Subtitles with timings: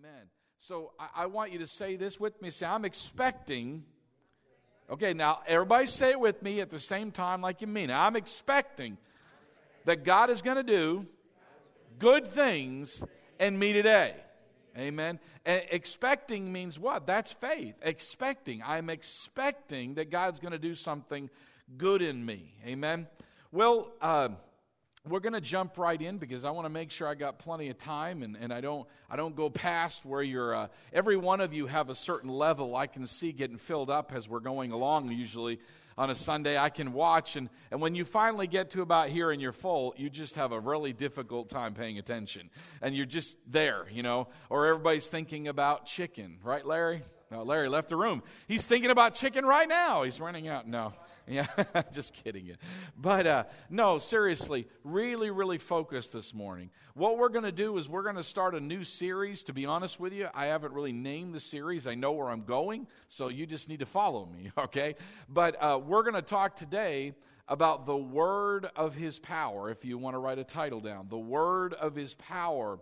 [0.00, 0.28] Amen.
[0.58, 2.48] So I, I want you to say this with me.
[2.48, 3.84] Say, I'm expecting.
[4.88, 7.94] Okay, now everybody say it with me at the same time like you mean it.
[7.94, 8.96] I'm expecting
[9.84, 11.06] that God is going to do
[11.98, 13.02] good things
[13.38, 14.14] in me today.
[14.78, 15.18] Amen.
[15.44, 17.06] And expecting means what?
[17.06, 17.74] That's faith.
[17.82, 18.62] Expecting.
[18.64, 21.28] I'm expecting that God's going to do something
[21.76, 22.54] good in me.
[22.64, 23.06] Amen.
[23.52, 24.30] Well, uh,
[25.08, 27.70] we're going to jump right in because I want to make sure I got plenty
[27.70, 30.54] of time and, and I don't I don't go past where you're.
[30.54, 34.12] Uh, every one of you have a certain level I can see getting filled up
[34.14, 35.10] as we're going along.
[35.10, 35.58] Usually
[35.96, 39.30] on a Sunday I can watch and and when you finally get to about here
[39.30, 42.50] and you're full, you just have a really difficult time paying attention
[42.82, 44.28] and you're just there, you know.
[44.50, 47.02] Or everybody's thinking about chicken, right, Larry?
[47.30, 48.22] No, Larry left the room.
[48.48, 50.02] He's thinking about chicken right now.
[50.02, 50.66] He's running out.
[50.66, 50.92] No.
[51.30, 51.46] Yeah,
[51.92, 52.56] just kidding you.
[52.96, 56.70] But uh, no, seriously, really, really focused this morning.
[56.94, 59.44] What we're going to do is we're going to start a new series.
[59.44, 61.86] To be honest with you, I haven't really named the series.
[61.86, 64.96] I know where I'm going, so you just need to follow me, okay?
[65.28, 67.14] But uh, we're going to talk today
[67.46, 71.06] about the word of his power, if you want to write a title down.
[71.08, 72.78] The word of his power.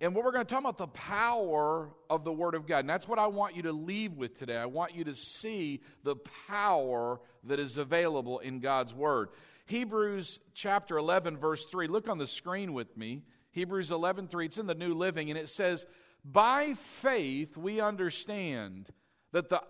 [0.00, 2.80] And what we're going to talk about the power of the Word of God.
[2.80, 4.56] And that's what I want you to leave with today.
[4.56, 6.14] I want you to see the
[6.46, 9.30] power that is available in God's Word.
[9.66, 11.88] Hebrews chapter 11, verse 3.
[11.88, 13.22] Look on the screen with me.
[13.50, 14.46] Hebrews 11, 3.
[14.46, 15.84] It's in the New Living, and it says,
[16.24, 18.90] By faith we understand
[19.32, 19.60] that the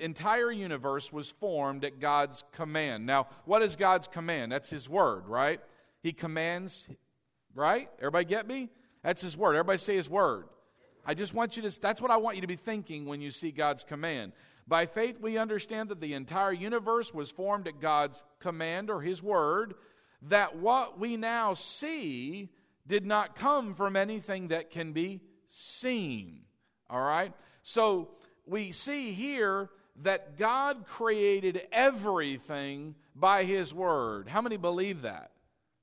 [0.00, 3.06] entire universe was formed at God's command.
[3.06, 4.52] Now, what is God's command?
[4.52, 5.60] That's His Word, right?
[6.02, 6.86] He commands,
[7.54, 7.88] right?
[7.98, 8.68] Everybody get me?
[9.02, 9.54] That's His Word.
[9.54, 10.44] Everybody say His Word.
[11.04, 13.30] I just want you to, that's what I want you to be thinking when you
[13.30, 14.32] see God's command.
[14.66, 19.22] By faith, we understand that the entire universe was formed at God's command or His
[19.22, 19.74] Word,
[20.22, 22.50] that what we now see
[22.86, 26.40] did not come from anything that can be seen.
[26.90, 27.32] All right?
[27.62, 28.10] So
[28.46, 29.70] we see here
[30.02, 34.28] that God created everything by His Word.
[34.28, 35.30] How many believe that?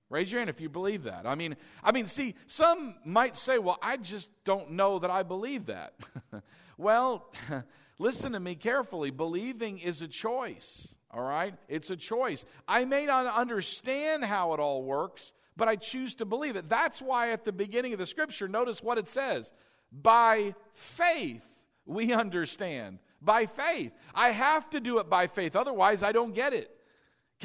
[0.09, 1.25] Raise your hand if you believe that.
[1.25, 5.23] I mean, I mean, see, some might say, "Well, I just don't know that I
[5.23, 5.93] believe that."
[6.77, 7.33] well,
[7.99, 9.09] listen to me carefully.
[9.09, 10.95] Believing is a choice.
[11.11, 11.55] All right?
[11.69, 12.45] It's a choice.
[12.67, 16.67] I may not understand how it all works, but I choose to believe it.
[16.67, 19.53] That's why at the beginning of the scripture, notice what it says.
[19.91, 21.41] By faith
[21.85, 22.99] we understand.
[23.21, 23.93] By faith.
[24.13, 25.55] I have to do it by faith.
[25.55, 26.74] Otherwise, I don't get it.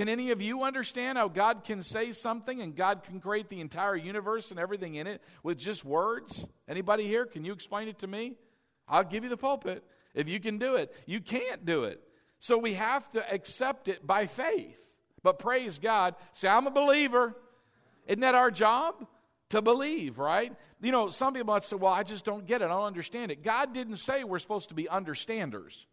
[0.00, 3.60] Can any of you understand how God can say something and God can create the
[3.60, 6.46] entire universe and everything in it with just words?
[6.66, 7.26] Anybody here?
[7.26, 8.36] Can you explain it to me?
[8.88, 9.84] I'll give you the pulpit
[10.14, 10.90] if you can do it.
[11.04, 12.00] You can't do it.
[12.38, 14.80] So we have to accept it by faith.
[15.22, 16.14] But praise God.
[16.32, 17.36] Say, I'm a believer.
[18.06, 19.06] Isn't that our job?
[19.50, 20.56] To believe, right?
[20.80, 22.64] You know, some people might say, well, I just don't get it.
[22.64, 23.44] I don't understand it.
[23.44, 25.86] God didn't say we're supposed to be understanders.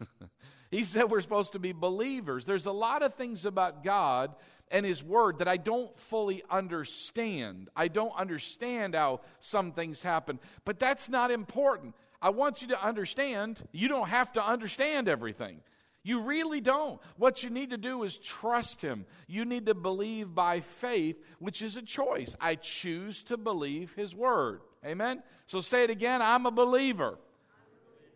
[0.72, 2.46] He said we're supposed to be believers.
[2.46, 4.34] There's a lot of things about God
[4.70, 7.68] and His Word that I don't fully understand.
[7.76, 11.94] I don't understand how some things happen, but that's not important.
[12.22, 15.60] I want you to understand you don't have to understand everything.
[16.04, 16.98] You really don't.
[17.18, 19.04] What you need to do is trust Him.
[19.28, 22.34] You need to believe by faith, which is a choice.
[22.40, 24.62] I choose to believe His Word.
[24.86, 25.22] Amen?
[25.46, 27.18] So say it again I'm a believer.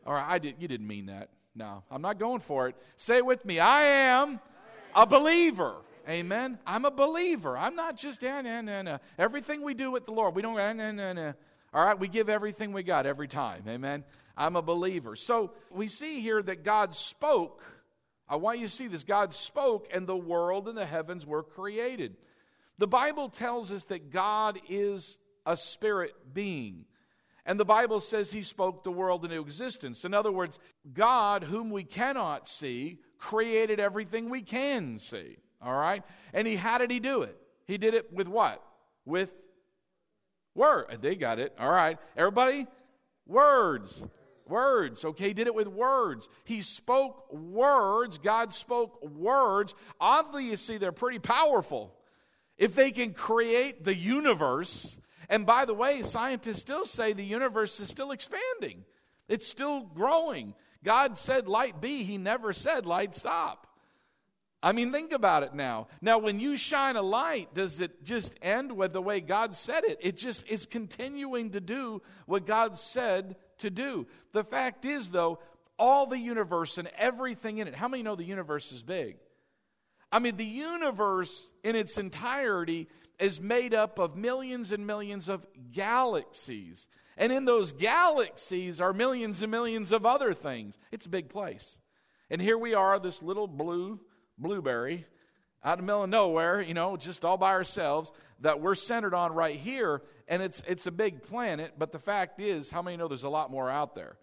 [0.07, 1.29] All right, I did, you didn't mean that.
[1.57, 2.77] No, I'm not going for it.
[2.97, 3.59] Say it with me.
[3.59, 4.41] I am
[4.95, 5.77] a believer.
[6.07, 6.59] Amen.
[6.67, 7.57] I'm a believer.
[7.57, 8.99] I'm not just, nah, nah, nah, nah.
[9.19, 11.33] Everything we do with the Lord, we don't, nah, nah, nah, nah.
[11.73, 13.65] All right, we give everything we got every time.
[13.67, 14.05] Amen.
[14.37, 15.17] I'm a believer.
[15.17, 17.63] So we see here that God spoke.
[18.29, 19.03] I want you to see this.
[19.03, 22.17] God spoke, and the world and the heavens were created.
[22.79, 26.85] The Bible tells us that God is a spirit being.
[27.47, 30.05] And the Bible says he spoke the world into existence.
[30.05, 30.59] In other words,
[30.93, 35.37] God, whom we cannot see, created everything we can see.
[35.63, 36.03] All right?
[36.35, 37.39] And he how did he do it?
[37.67, 38.63] He did it with what?
[39.05, 39.33] With
[40.57, 40.87] word.
[40.91, 41.55] Uh, they got it.
[41.59, 41.99] All right.
[42.17, 42.67] Everybody?
[43.27, 44.05] Words.
[44.49, 45.05] Words.
[45.05, 46.29] Okay, he did it with words.
[46.45, 48.19] He spoke words.
[48.19, 49.75] God spoke words.
[50.01, 51.95] Obviously, they're pretty powerful.
[52.57, 57.79] If they can create the universe, and by the way, scientists still say the universe
[57.81, 58.85] is still expanding,
[59.29, 60.55] it's still growing.
[60.85, 63.67] God said light be, He never said light stop.
[64.63, 65.89] I mean, think about it now.
[66.01, 69.85] Now, when you shine a light, does it just end with the way God said
[69.85, 69.99] it?
[70.01, 74.07] It just is continuing to do what God said to do.
[74.33, 75.39] The fact is, though,
[75.79, 79.19] all the universe and everything in it, how many know the universe is big?
[80.11, 85.47] I mean, the universe in its entirety is made up of millions and millions of
[85.73, 86.87] galaxies.
[87.17, 90.79] And in those galaxies are millions and millions of other things.
[90.93, 91.79] It's a big place.
[92.31, 94.01] And here we are, this little blue
[94.39, 95.07] blueberry
[95.65, 99.15] out in the middle of nowhere, you know, just all by ourselves, that we're centered
[99.15, 100.03] on right here.
[100.29, 103.29] And it's, it's a big planet, but the fact is, how many know there's a
[103.29, 104.17] lot more out there?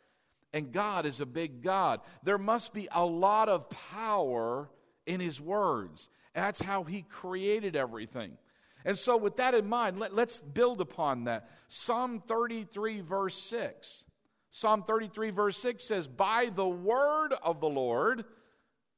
[0.54, 2.00] And God is a big God.
[2.24, 4.70] There must be a lot of power
[5.06, 6.10] in His words.
[6.34, 8.38] That's how He created everything.
[8.86, 11.50] And so, with that in mind, let, us build upon that.
[11.68, 14.04] Psalm 33, verse 6.
[14.50, 18.26] Psalm 33, verse 6 says, By the word of the Lord,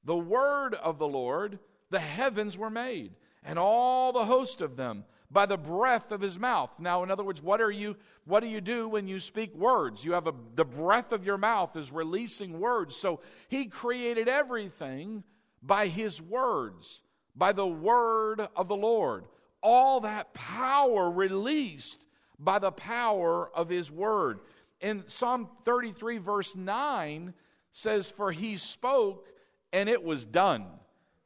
[0.04, 1.60] the word of the Lord,
[1.92, 6.38] the heavens were made, and all the host of them by the breath of his
[6.40, 6.80] mouth.
[6.80, 7.96] Now, in other words, what are you
[8.26, 10.04] what do you do when you speak words?
[10.04, 12.96] You have a the breath of your mouth is releasing words.
[12.96, 15.24] So he created everything
[15.62, 17.02] by his words,
[17.36, 19.26] by the word of the Lord
[19.66, 21.98] all that power released
[22.38, 24.40] by the power of his word.
[24.80, 27.34] In Psalm 33, verse 9,
[27.72, 29.28] says, For he spoke
[29.74, 30.68] and it was done.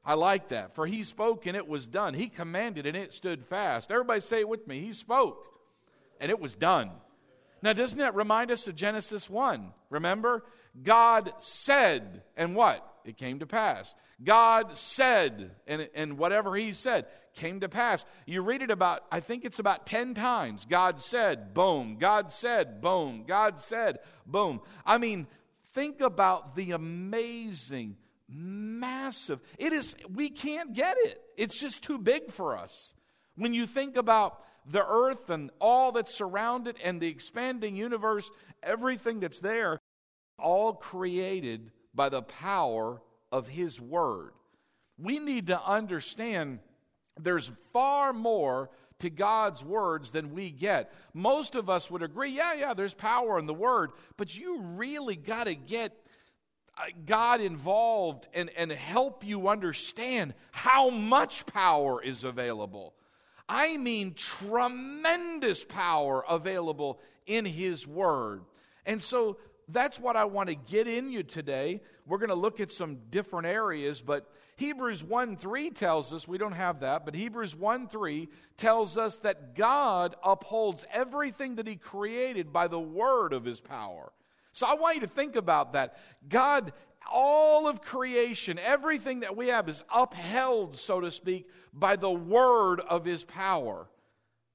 [0.05, 0.73] I like that.
[0.73, 2.13] For he spoke and it was done.
[2.13, 3.91] He commanded and it stood fast.
[3.91, 4.79] Everybody say it with me.
[4.79, 5.45] He spoke
[6.21, 6.91] and it was done.
[7.61, 9.73] Now, doesn't that remind us of Genesis 1?
[9.89, 10.45] Remember?
[10.81, 12.85] God said, and what?
[13.05, 13.95] It came to pass.
[14.23, 17.05] God said, and, and whatever He said
[17.35, 18.05] came to pass.
[18.25, 20.65] You read it about, I think it's about 10 times.
[20.65, 21.97] God said, boom.
[21.99, 23.23] God said, boom.
[23.27, 24.61] God said, boom.
[24.85, 25.27] I mean,
[25.73, 27.97] think about the amazing,
[28.27, 31.21] massive, it is, we can't get it.
[31.37, 32.93] It's just too big for us.
[33.35, 38.29] When you think about the earth and all that's surrounded and the expanding universe,
[38.61, 39.79] everything that's there,
[40.41, 43.01] all created by the power
[43.31, 44.31] of His Word.
[44.97, 46.59] We need to understand
[47.19, 48.69] there's far more
[48.99, 50.91] to God's words than we get.
[51.13, 55.15] Most of us would agree, yeah, yeah, there's power in the Word, but you really
[55.15, 55.95] got to get
[56.77, 62.93] uh, God involved and, and help you understand how much power is available.
[63.47, 68.43] I mean, tremendous power available in His Word.
[68.85, 69.37] And so
[69.71, 71.81] that's what I want to get in you today.
[72.05, 76.37] We're going to look at some different areas, but Hebrews 1 3 tells us, we
[76.37, 78.27] don't have that, but Hebrews 1 3
[78.57, 84.11] tells us that God upholds everything that He created by the word of His power.
[84.51, 85.97] So I want you to think about that.
[86.27, 86.73] God,
[87.09, 92.81] all of creation, everything that we have is upheld, so to speak, by the word
[92.81, 93.87] of His power.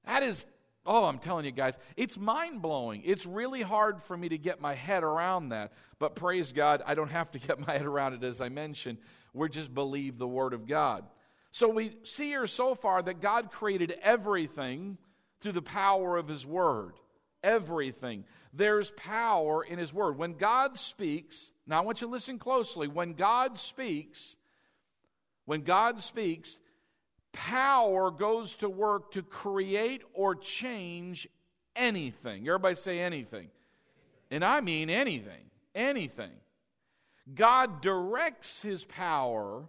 [0.05, 0.45] That is
[0.85, 3.01] Oh, I'm telling you guys, it's mind blowing.
[3.03, 5.73] It's really hard for me to get my head around that.
[5.97, 8.99] But praise God, I don't have to get my head around it, as I mentioned.
[9.33, 11.05] We just believe the Word of God.
[11.51, 14.97] So we see here so far that God created everything
[15.41, 16.93] through the power of His Word.
[17.43, 18.23] Everything.
[18.53, 20.17] There's power in His Word.
[20.17, 22.87] When God speaks, now I want you to listen closely.
[22.87, 24.35] When God speaks,
[25.45, 26.59] when God speaks,
[27.35, 31.27] power goes to work to create or change
[31.75, 32.47] anything.
[32.47, 33.49] Everybody say anything.
[34.31, 35.51] And I mean anything.
[35.75, 36.31] Anything.
[37.33, 39.67] God directs his power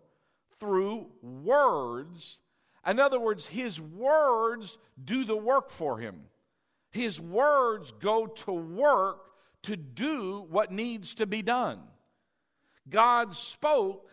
[0.61, 2.39] through words.
[2.87, 6.21] In other words, his words do the work for him.
[6.93, 9.33] His words go to work
[9.65, 11.81] to do what needs to be done.
[12.89, 14.09] God spoke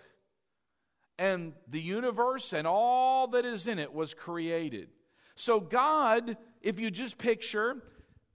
[1.17, 4.89] and the universe and all that is in it was created.
[5.35, 7.77] So, God, if you just picture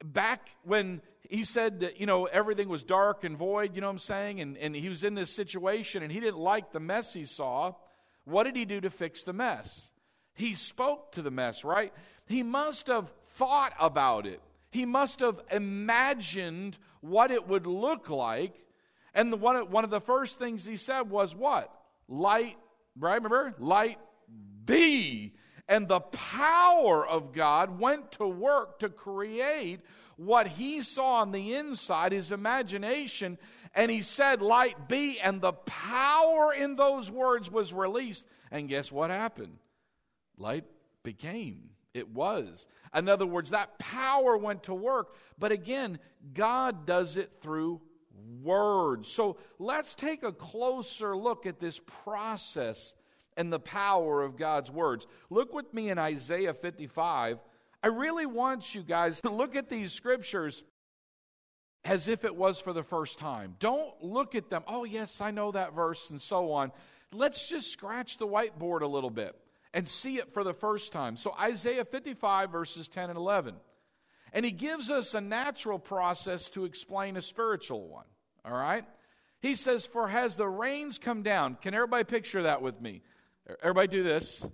[0.05, 3.93] back when he said that, you know, everything was dark and void, you know what
[3.93, 4.41] I'm saying?
[4.41, 7.75] And, and he was in this situation and he didn't like the mess he saw.
[8.25, 9.93] What did he do to fix the mess?
[10.35, 11.93] He spoke to the mess, right?
[12.27, 14.41] He must have thought about it.
[14.71, 18.55] He must have imagined what it would look like.
[19.15, 21.73] And the one, one of the first things he said was what?
[22.09, 22.57] Light
[22.99, 23.15] Right?
[23.15, 23.55] Remember?
[23.59, 23.99] Light
[24.65, 25.35] be.
[25.69, 29.81] And the power of God went to work to create
[30.17, 33.39] what he saw on the inside, his imagination,
[33.75, 35.21] and he said, Light be.
[35.21, 38.25] And the power in those words was released.
[38.51, 39.59] And guess what happened?
[40.37, 40.65] Light
[41.03, 41.71] became.
[41.95, 42.67] It was.
[42.95, 45.15] In other words, that power went to work.
[45.39, 45.99] But again,
[46.33, 47.81] God does it through
[48.43, 49.11] words.
[49.11, 52.95] So let's take a closer look at this process
[53.37, 55.07] and the power of God's words.
[55.31, 57.39] Look with me in Isaiah 55.
[57.83, 60.63] I really want you guys to look at these scriptures
[61.85, 63.55] as if it was for the first time.
[63.61, 66.73] Don't look at them, oh, yes, I know that verse, and so on.
[67.13, 69.35] Let's just scratch the whiteboard a little bit
[69.73, 71.17] and see it for the first time.
[71.17, 73.55] So, Isaiah 55, verses 10 and 11.
[74.33, 78.05] And he gives us a natural process to explain a spiritual one.
[78.45, 78.85] All right?
[79.41, 81.57] He says, For has the rains come down?
[81.61, 83.03] Can everybody picture that with me?
[83.63, 84.45] Everybody do this.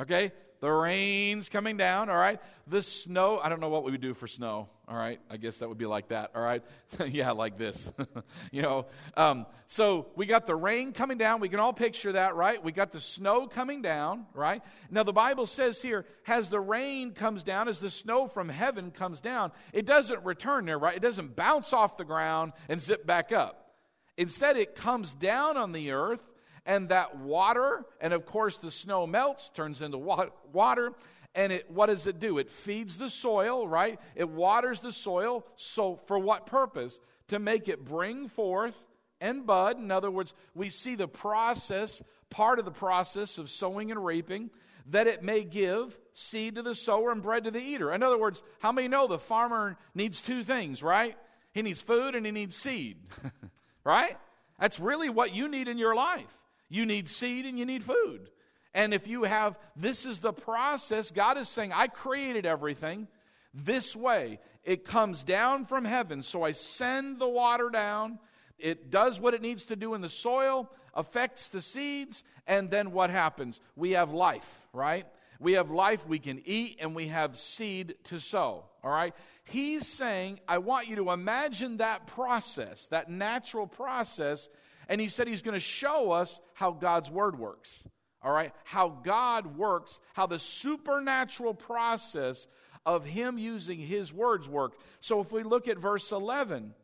[0.00, 0.32] Okay?
[0.60, 2.40] The rain's coming down, all right?
[2.66, 5.20] The snow, I don't know what we would do for snow, all right?
[5.30, 6.64] I guess that would be like that, all right?
[7.06, 7.90] yeah, like this.
[8.50, 8.86] you know,
[9.16, 11.40] um, so we got the rain coming down.
[11.40, 12.62] We can all picture that, right?
[12.62, 14.60] We got the snow coming down, right?
[14.90, 18.90] Now, the Bible says here, as the rain comes down, as the snow from heaven
[18.90, 20.96] comes down, it doesn't return there, right?
[20.96, 23.76] It doesn't bounce off the ground and zip back up.
[24.16, 26.24] Instead, it comes down on the earth
[26.68, 30.92] and that water, and of course the snow melts, turns into water,
[31.34, 32.38] and it what does it do?
[32.38, 33.98] It feeds the soil, right?
[34.14, 35.46] It waters the soil.
[35.56, 37.00] So for what purpose?
[37.28, 38.74] To make it bring forth
[39.20, 39.78] and bud.
[39.78, 44.50] In other words, we see the process, part of the process of sowing and reaping,
[44.90, 47.92] that it may give seed to the sower and bread to the eater.
[47.92, 51.16] In other words, how many know the farmer needs two things, right?
[51.52, 52.98] He needs food and he needs seed,
[53.84, 54.18] right?
[54.58, 56.38] That's really what you need in your life.
[56.68, 58.30] You need seed and you need food.
[58.74, 61.10] And if you have, this is the process.
[61.10, 63.08] God is saying, I created everything
[63.54, 64.38] this way.
[64.64, 66.22] It comes down from heaven.
[66.22, 68.18] So I send the water down.
[68.58, 72.92] It does what it needs to do in the soil, affects the seeds, and then
[72.92, 73.60] what happens?
[73.76, 75.06] We have life, right?
[75.40, 79.14] We have life we can eat, and we have seed to sow, all right?
[79.44, 84.48] He's saying, I want you to imagine that process, that natural process
[84.88, 87.82] and he said he's going to show us how God's word works.
[88.22, 88.52] All right?
[88.64, 92.46] How God works, how the supernatural process
[92.84, 94.72] of him using his words work.
[95.00, 96.74] So if we look at verse 11,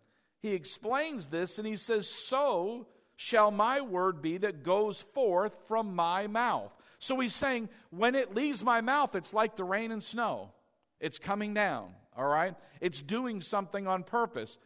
[0.40, 5.94] he explains this and he says, So shall my word be that goes forth from
[5.94, 6.72] my mouth.
[6.98, 10.52] So he's saying, when it leaves my mouth, it's like the rain and snow.
[11.00, 12.54] It's coming down, all right?
[12.80, 14.58] It's doing something on purpose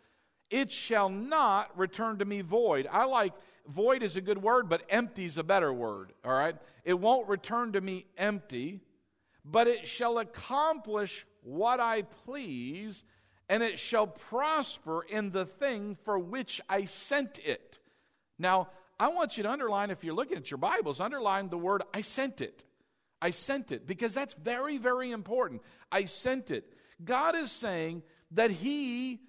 [0.50, 2.88] it shall not return to me void.
[2.90, 3.32] I like
[3.66, 6.56] void is a good word, but empty is a better word, all right?
[6.84, 8.80] It won't return to me empty,
[9.44, 13.04] but it shall accomplish what I please,
[13.48, 17.78] and it shall prosper in the thing for which I sent it.
[18.38, 18.68] Now,
[19.00, 22.00] I want you to underline, if you're looking at your Bibles, underline the word I
[22.00, 22.64] sent it.
[23.20, 25.62] I sent it, because that's very, very important.
[25.90, 26.72] I sent it.
[27.04, 28.02] God is saying
[28.32, 29.20] that He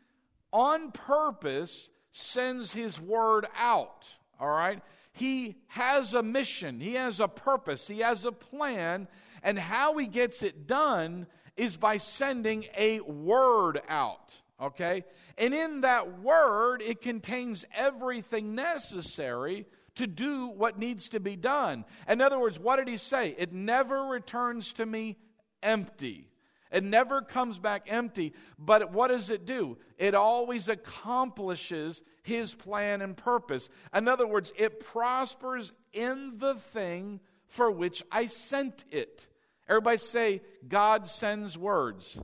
[0.52, 4.06] on purpose sends his word out.
[4.40, 4.82] All right?
[5.12, 9.08] He has a mission, he has a purpose, he has a plan,
[9.44, 11.28] and how he gets it done
[11.58, 14.38] is by sending a word out.
[14.62, 15.04] Okay?
[15.38, 19.66] And in that word, it contains everything necessary
[19.96, 21.84] to do what needs to be done.
[22.08, 23.36] In other words, what did he say?
[23.38, 25.18] It never returns to me
[25.62, 26.30] empty.
[26.72, 29.78] It never comes back empty, but what does it do?
[29.98, 33.70] It always accomplishes his plan and purpose.
[33.94, 39.28] In other words, it prospers in the thing for which I sent it.
[39.68, 42.20] Everybody say, God sends words.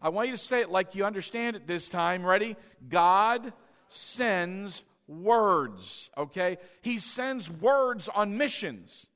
[0.00, 2.24] I want you to say it like you understand it this time.
[2.24, 2.56] Ready?
[2.88, 3.52] God
[3.88, 6.58] sends words, okay?
[6.80, 9.06] He sends words on missions.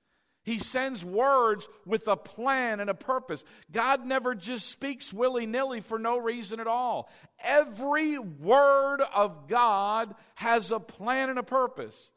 [0.46, 3.42] He sends words with a plan and a purpose.
[3.72, 7.10] God never just speaks willy nilly for no reason at all.
[7.42, 12.12] Every word of God has a plan and a purpose,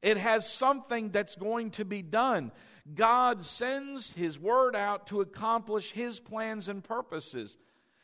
[0.00, 2.52] it has something that's going to be done.
[2.94, 7.58] God sends His word out to accomplish His plans and purposes.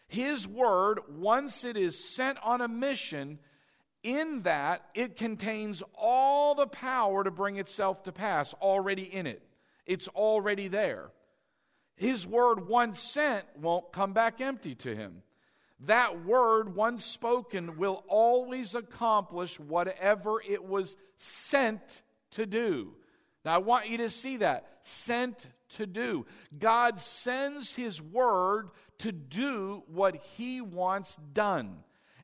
[0.08, 3.38] His word, once it is sent on a mission,
[4.02, 9.47] in that it contains all the power to bring itself to pass already in it.
[9.88, 11.10] It's already there.
[11.96, 15.22] His word once sent won't come back empty to him.
[15.80, 22.02] That word once spoken will always accomplish whatever it was sent
[22.32, 22.94] to do.
[23.44, 24.78] Now, I want you to see that.
[24.82, 26.26] Sent to do.
[26.58, 31.78] God sends His word to do what He wants done.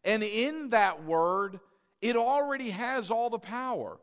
[0.05, 1.61] And in that word,
[2.03, 3.99] it already has all the power.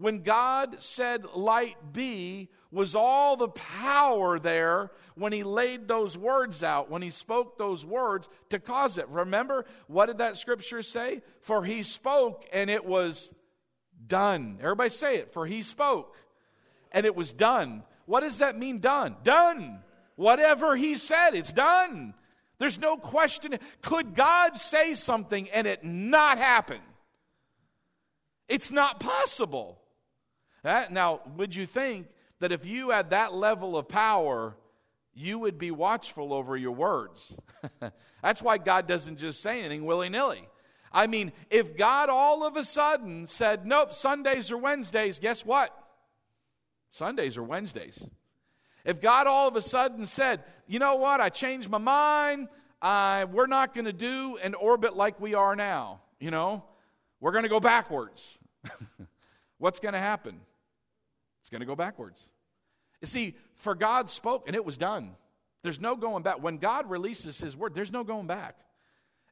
[0.00, 6.62] When God said, Light be, was all the power there when he laid those words
[6.62, 9.06] out, when he spoke those words to cause it.
[9.10, 11.20] Remember, what did that scripture say?
[11.42, 13.30] For he spoke and it was
[14.06, 14.56] done.
[14.62, 15.34] Everybody say it.
[15.34, 16.16] For he spoke
[16.92, 17.82] and it was done.
[18.06, 19.16] What does that mean, done?
[19.22, 19.80] Done.
[20.16, 22.14] Whatever he said, it's done.
[22.58, 23.58] There's no question.
[23.82, 26.80] Could God say something and it not happen?
[28.48, 29.76] It's not possible.
[30.62, 32.08] That, now, would you think
[32.40, 34.56] that if you had that level of power,
[35.14, 37.36] you would be watchful over your words?
[38.22, 40.48] That's why God doesn't just say anything willy nilly.
[40.92, 45.76] I mean, if God all of a sudden said, nope, Sundays or Wednesdays, guess what?
[46.90, 48.04] Sundays or Wednesdays.
[48.84, 52.48] If God all of a sudden said, you know what, I changed my mind,
[52.82, 56.64] I, we're not going to do an orbit like we are now, you know,
[57.20, 58.38] we're going to go backwards.
[59.58, 60.40] What's going to happen?
[61.50, 62.30] It's going to go backwards.
[63.00, 65.16] You see, for God spoke and it was done.
[65.64, 66.40] There's no going back.
[66.40, 68.56] When God releases His word, there's no going back.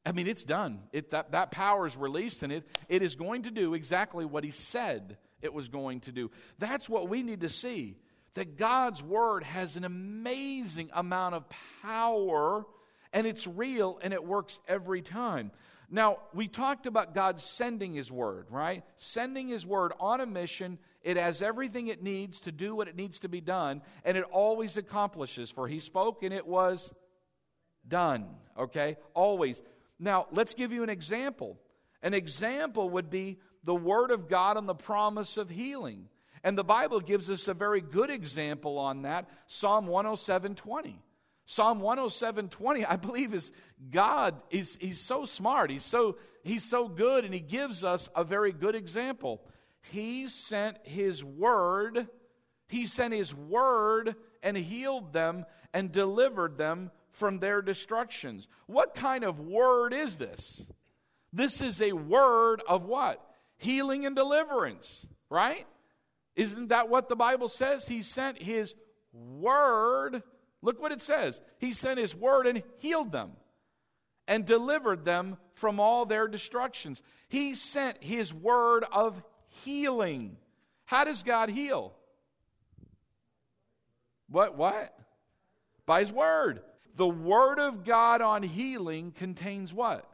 [0.05, 0.81] I mean, it's done.
[0.93, 4.43] It, that, that power is released and it, it is going to do exactly what
[4.43, 6.31] He said it was going to do.
[6.59, 7.97] That's what we need to see
[8.35, 11.45] that God's word has an amazing amount of
[11.83, 12.67] power
[13.13, 15.53] and it's real and it works every time.
[15.91, 18.85] Now, we talked about God sending His Word, right?
[18.97, 20.79] Sending His Word on a mission.
[21.03, 24.25] It has everything it needs to do what it needs to be done, and it
[24.25, 25.51] always accomplishes.
[25.51, 26.93] For He spoke and it was
[27.87, 28.27] done,
[28.59, 28.97] okay?
[29.15, 29.63] Always.
[29.99, 31.59] Now, let's give you an example.
[32.03, 36.09] An example would be the Word of God on the promise of healing.
[36.45, 41.03] And the Bible gives us a very good example on that Psalm 107 20.
[41.51, 43.53] Psalm 107 20, I believe, is
[43.91, 48.23] God is he's so smart, he's so he's so good, and he gives us a
[48.23, 49.41] very good example.
[49.81, 52.07] He sent his word,
[52.69, 58.47] he sent his word and healed them and delivered them from their destructions.
[58.67, 60.67] What kind of word is this?
[61.33, 63.25] This is a word of what?
[63.57, 65.67] Healing and deliverance, right?
[66.37, 67.89] Isn't that what the Bible says?
[67.89, 68.75] He sent his
[69.15, 70.23] word
[70.63, 71.41] Look what it says.
[71.59, 73.33] He sent his word and healed them
[74.27, 77.03] and delivered them from all their destructions.
[77.29, 79.23] He sent his word of
[79.65, 80.37] healing.
[80.85, 81.95] How does God heal?
[84.29, 84.57] What?
[84.57, 84.97] What?
[85.87, 86.61] By his word.
[86.97, 90.11] The word of God on healing contains what?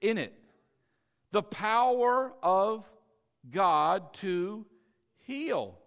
[0.00, 0.34] In it.
[1.32, 2.84] The power of
[3.50, 4.66] God to
[5.18, 5.78] heal.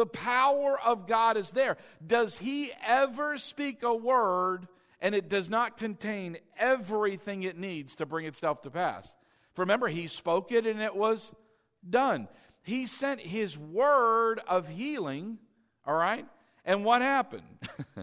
[0.00, 1.76] The power of God is there.
[2.06, 4.66] Does He ever speak a word
[4.98, 9.14] and it does not contain everything it needs to bring itself to pass?
[9.58, 11.34] Remember, He spoke it and it was
[11.86, 12.28] done.
[12.62, 15.36] He sent His word of healing,
[15.86, 16.26] all right?
[16.64, 17.42] And what happened?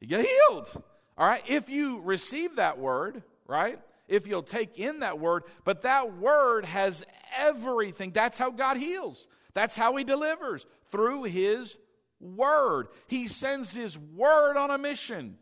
[0.00, 0.70] you get healed,
[1.18, 1.42] all right?
[1.48, 3.80] If you receive that word, right?
[4.06, 7.04] If you'll take in that word, but that word has
[7.36, 8.12] everything.
[8.12, 9.26] That's how God heals.
[9.54, 11.76] That's how He delivers through His
[12.20, 12.88] Word.
[13.06, 15.36] He sends His Word on a mission.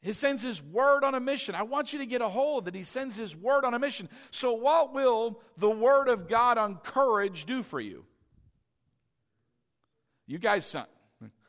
[0.00, 1.54] He sends His Word on a mission.
[1.54, 4.08] I want you to get a hold that He sends His Word on a mission.
[4.30, 8.04] So, what will the Word of God on courage do for you?
[10.26, 10.88] You guys sound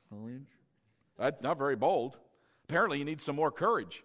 [0.10, 0.48] courage.
[1.18, 2.18] That's not very bold.
[2.70, 4.04] Apparently, you need some more courage.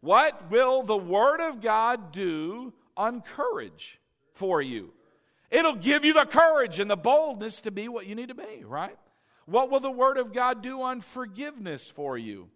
[0.00, 4.00] What will the Word of God do on courage
[4.32, 4.92] for you?
[5.50, 8.64] It'll give you the courage and the boldness to be what you need to be,
[8.64, 8.96] right?
[9.46, 12.48] What will the Word of God do on forgiveness for you?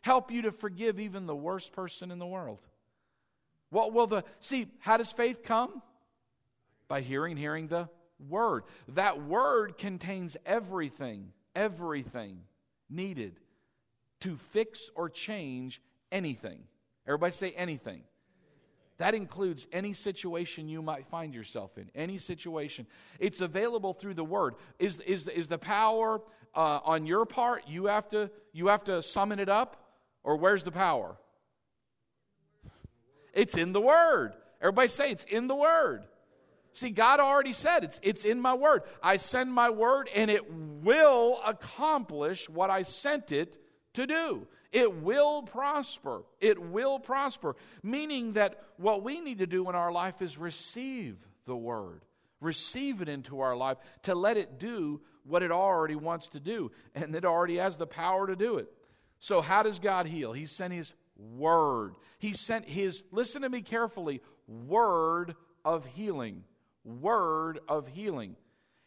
[0.00, 2.60] Help you to forgive even the worst person in the world.
[3.68, 4.24] What will the.
[4.40, 5.82] See, how does faith come?
[6.88, 7.90] By hearing, hearing the
[8.28, 8.64] Word.
[8.88, 12.40] That Word contains everything, everything
[12.88, 13.38] needed
[14.20, 16.60] to fix or change anything.
[17.06, 18.02] Everybody say anything.
[19.00, 22.86] That includes any situation you might find yourself in, any situation.
[23.18, 24.56] It's available through the Word.
[24.78, 26.20] Is, is, is the power
[26.54, 27.62] uh, on your part?
[27.66, 29.78] You have, to, you have to summon it up?
[30.22, 31.16] Or where's the power?
[33.32, 34.34] It's in the Word.
[34.60, 36.04] Everybody say it's in the Word.
[36.72, 38.82] See, God already said it's, it's in my Word.
[39.02, 43.56] I send my Word and it will accomplish what I sent it
[43.94, 44.46] to do.
[44.72, 46.22] It will prosper.
[46.40, 47.56] It will prosper.
[47.82, 52.04] Meaning that what we need to do in our life is receive the word,
[52.40, 56.70] receive it into our life to let it do what it already wants to do.
[56.94, 58.72] And it already has the power to do it.
[59.18, 60.32] So, how does God heal?
[60.32, 61.94] He sent His word.
[62.18, 66.44] He sent His, listen to me carefully, word of healing.
[66.84, 68.36] Word of healing.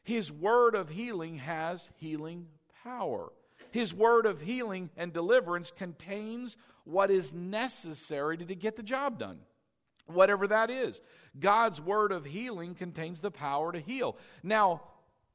[0.04, 2.48] His word of healing has healing
[2.84, 3.32] power.
[3.74, 9.40] His word of healing and deliverance contains what is necessary to, get the job done.
[10.06, 11.02] Whatever that is.
[11.40, 14.16] God's word of healing contains the power to heal.
[14.44, 14.84] Now,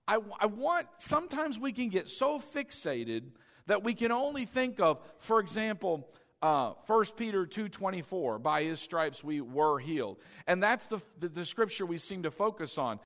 [0.06, 3.24] I, I want, sometimes we can get so fixated
[3.66, 6.08] that we can only think of, for example,
[6.40, 10.18] uh, 1 Peter 2.24, by his stripes we were healed.
[10.46, 13.00] And that's the, the, the scripture we seem to focus on.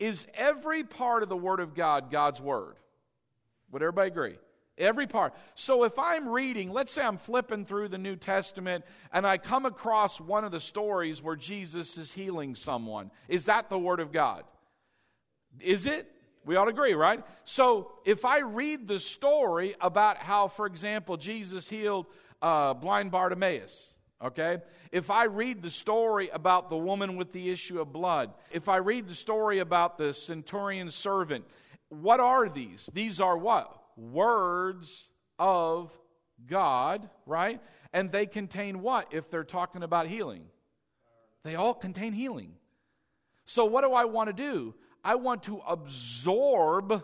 [0.00, 2.74] is every part of the Word of God God's Word?
[3.72, 4.36] Would everybody agree?
[4.78, 5.34] Every part.
[5.54, 9.66] So if I'm reading, let's say I'm flipping through the New Testament and I come
[9.66, 14.12] across one of the stories where Jesus is healing someone, is that the Word of
[14.12, 14.44] God?
[15.60, 16.08] Is it?
[16.44, 17.24] We all agree, right?
[17.44, 22.06] So if I read the story about how, for example, Jesus healed
[22.40, 23.92] uh, blind Bartimaeus,
[24.24, 24.58] okay?
[24.92, 28.76] If I read the story about the woman with the issue of blood, if I
[28.76, 31.44] read the story about the centurion's servant,
[31.88, 32.88] what are these?
[32.92, 33.74] These are what?
[33.96, 35.92] Words of
[36.46, 37.60] God, right?
[37.92, 40.44] And they contain what if they're talking about healing?
[41.44, 42.52] They all contain healing.
[43.46, 44.74] So, what do I want to do?
[45.02, 47.02] I want to absorb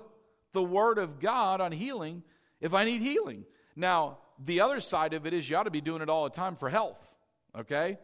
[0.53, 2.23] the Word of God on healing
[2.61, 3.44] if I need healing.
[3.77, 6.31] Now, the other side of it is you ought to be doing it all the
[6.31, 7.01] time for health,
[7.59, 7.99] okay?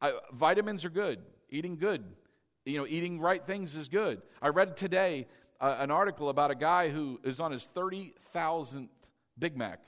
[0.00, 2.04] I, vitamins are good, eating good.
[2.64, 4.20] You know, eating right things is good.
[4.42, 5.26] I read today
[5.60, 8.88] uh, an article about a guy who is on his 30,000th
[9.38, 9.80] Big Mac.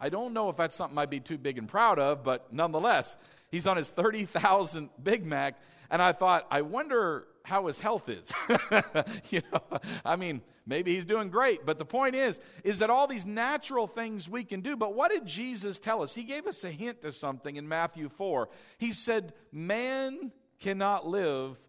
[0.00, 3.16] I don't know if that's something I'd be too big and proud of, but nonetheless,
[3.50, 5.60] he's on his 30,000th Big Mac.
[5.90, 8.32] And I thought, I wonder how his health is.
[9.30, 13.06] you know, I mean, maybe he's doing great, but the point is is that all
[13.06, 14.76] these natural things we can do.
[14.76, 16.14] But what did Jesus tell us?
[16.14, 18.48] He gave us a hint to something in Matthew 4.
[18.78, 21.60] He said, "Man cannot live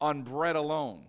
[0.00, 1.04] on bread alone."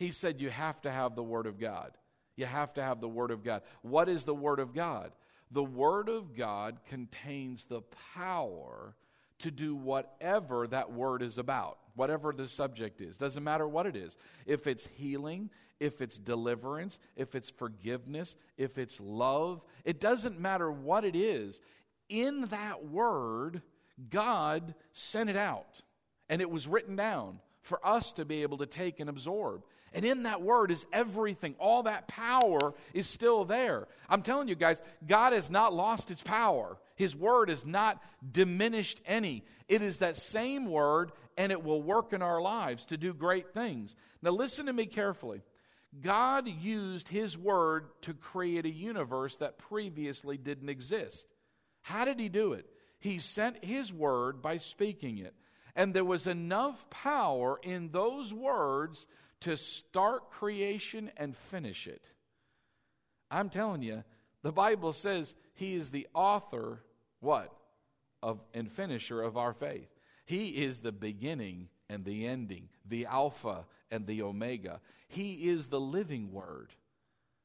[0.00, 1.92] He said you have to have the word of God.
[2.34, 3.60] You have to have the word of God.
[3.82, 5.12] What is the word of God?
[5.50, 7.82] The word of God contains the
[8.14, 8.96] power
[9.40, 13.18] to do whatever that word is about whatever the subject is.
[13.18, 14.16] Doesn't matter what it is.
[14.46, 20.72] If it's healing, if it's deliverance, if it's forgiveness, if it's love, it doesn't matter
[20.72, 21.60] what it is.
[22.08, 23.60] In that word,
[24.08, 25.82] God sent it out,
[26.30, 29.62] and it was written down for us to be able to take and absorb.
[29.92, 31.56] And in that word is everything.
[31.58, 33.88] All that power is still there.
[34.08, 36.76] I'm telling you guys, God has not lost its power.
[36.94, 38.00] His word is not
[38.30, 39.44] diminished any.
[39.68, 43.52] It is that same word, and it will work in our lives to do great
[43.52, 43.96] things.
[44.22, 45.42] Now, listen to me carefully.
[46.00, 51.26] God used His word to create a universe that previously didn't exist.
[51.82, 52.66] How did He do it?
[53.00, 55.34] He sent His word by speaking it.
[55.74, 59.06] And there was enough power in those words
[59.40, 62.10] to start creation and finish it.
[63.30, 64.04] I'm telling you,
[64.42, 66.82] the Bible says He is the author
[67.20, 67.54] what?
[68.22, 69.88] Of and finisher of our faith.
[70.26, 74.80] He is the beginning and the ending, the Alpha and the Omega.
[75.08, 76.72] He is the living word.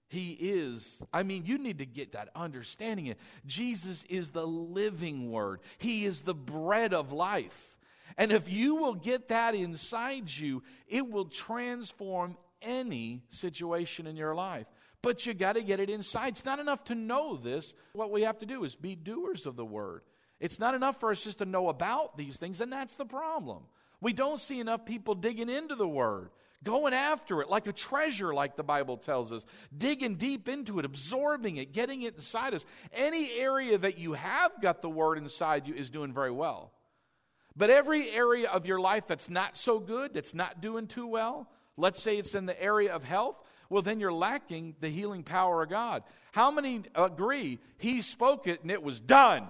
[0.08, 3.15] He is, I mean, you need to get that understanding.
[3.45, 7.74] Jesus is the living word, He is the bread of life.
[8.17, 14.33] And if you will get that inside you, it will transform any situation in your
[14.33, 14.67] life
[15.05, 16.29] but you got to get it inside.
[16.29, 17.75] It's not enough to know this.
[17.93, 20.01] What we have to do is be doers of the word.
[20.39, 23.65] It's not enough for us just to know about these things, and that's the problem.
[24.01, 26.31] We don't see enough people digging into the word,
[26.63, 29.45] going after it like a treasure, like the Bible tells us,
[29.77, 32.65] digging deep into it, absorbing it, getting it inside us.
[32.91, 36.71] Any area that you have got the word inside you is doing very well.
[37.55, 41.49] But every area of your life that's not so good, that's not doing too well,
[41.77, 45.63] let's say it's in the area of health, well, then you're lacking the healing power
[45.63, 46.03] of God.
[46.33, 49.47] How many agree He spoke it and it was done?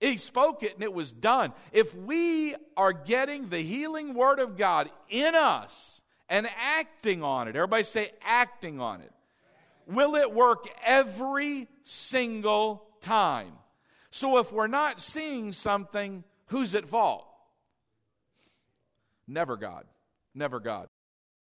[0.00, 1.52] He spoke it and it was done.
[1.72, 7.56] If we are getting the healing word of God in us and acting on it,
[7.56, 9.12] everybody say acting on it,
[9.86, 13.52] will it work every single time?
[14.10, 17.26] So if we're not seeing something, who's at fault?
[19.26, 19.84] Never God.
[20.34, 20.88] Never God.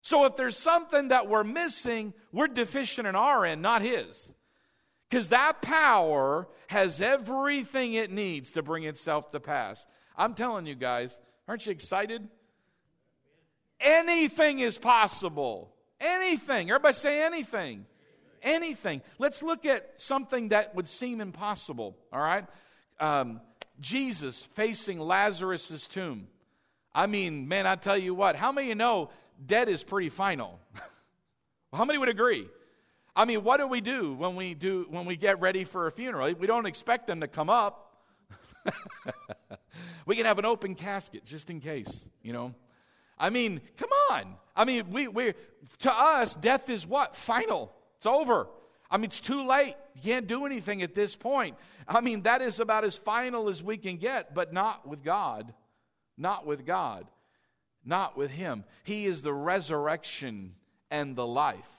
[0.02, 4.32] So if there's something that we're missing, we're deficient in our end, not His.
[5.10, 9.86] Because that power has everything it needs to bring itself to pass.
[10.18, 12.28] I'm telling you guys, aren't you excited?
[13.80, 15.74] Anything is possible.
[16.00, 16.70] Anything.
[16.70, 17.86] Everybody say anything.
[18.42, 19.02] Anything.
[19.18, 22.46] Let's look at something that would seem impossible, all right?
[23.00, 23.42] Um,
[23.80, 26.28] Jesus facing Lazarus' tomb.
[26.94, 29.10] I mean, man, I tell you what, how many you know
[29.46, 30.60] dead is pretty final.
[31.74, 32.48] How many would agree?
[33.16, 35.92] I mean, what do we do when we do when we get ready for a
[35.92, 36.34] funeral?
[36.34, 37.98] We don't expect them to come up.
[40.06, 42.54] we can have an open casket just in case, you know.
[43.18, 44.36] I mean, come on.
[44.56, 45.34] I mean, we we
[45.80, 47.16] to us death is what?
[47.16, 47.74] Final.
[47.98, 48.48] It's over.
[48.90, 49.76] I mean, it's too late.
[49.96, 51.56] You can't do anything at this point.
[51.88, 55.54] I mean, that is about as final as we can get, but not with God.
[56.18, 57.08] Not with God.
[57.84, 58.66] Not with him.
[58.84, 60.54] He is the resurrection
[60.92, 61.70] and the life.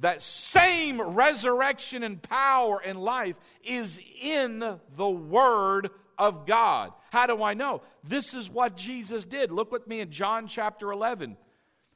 [0.00, 6.92] That same resurrection and power and life is in the Word of God.
[7.10, 7.82] How do I know?
[8.04, 9.50] This is what Jesus did.
[9.50, 11.36] Look with me in John chapter 11.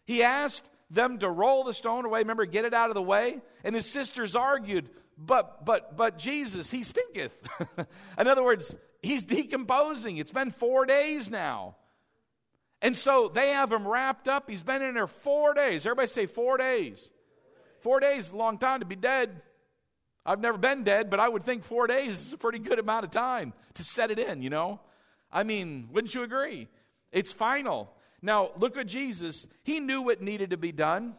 [0.05, 2.21] He asked them to roll the stone away.
[2.21, 3.41] Remember, get it out of the way.
[3.65, 7.33] And his sisters argued, but but but Jesus, he stinketh.
[8.19, 10.17] in other words, he's decomposing.
[10.17, 11.77] It's been four days now.
[12.81, 14.51] And so they have him wrapped up.
[14.51, 15.87] He's been in there four days.
[15.87, 17.11] Everybody say four days.
[17.81, 19.41] Four days is a long time to be dead.
[20.27, 23.05] I've never been dead, but I would think four days is a pretty good amount
[23.05, 24.81] of time to set it in, you know?
[25.31, 26.69] I mean, wouldn't you agree?
[27.11, 27.93] It's final.
[28.21, 29.47] Now, look at Jesus.
[29.65, 31.15] He knew what needed to be done.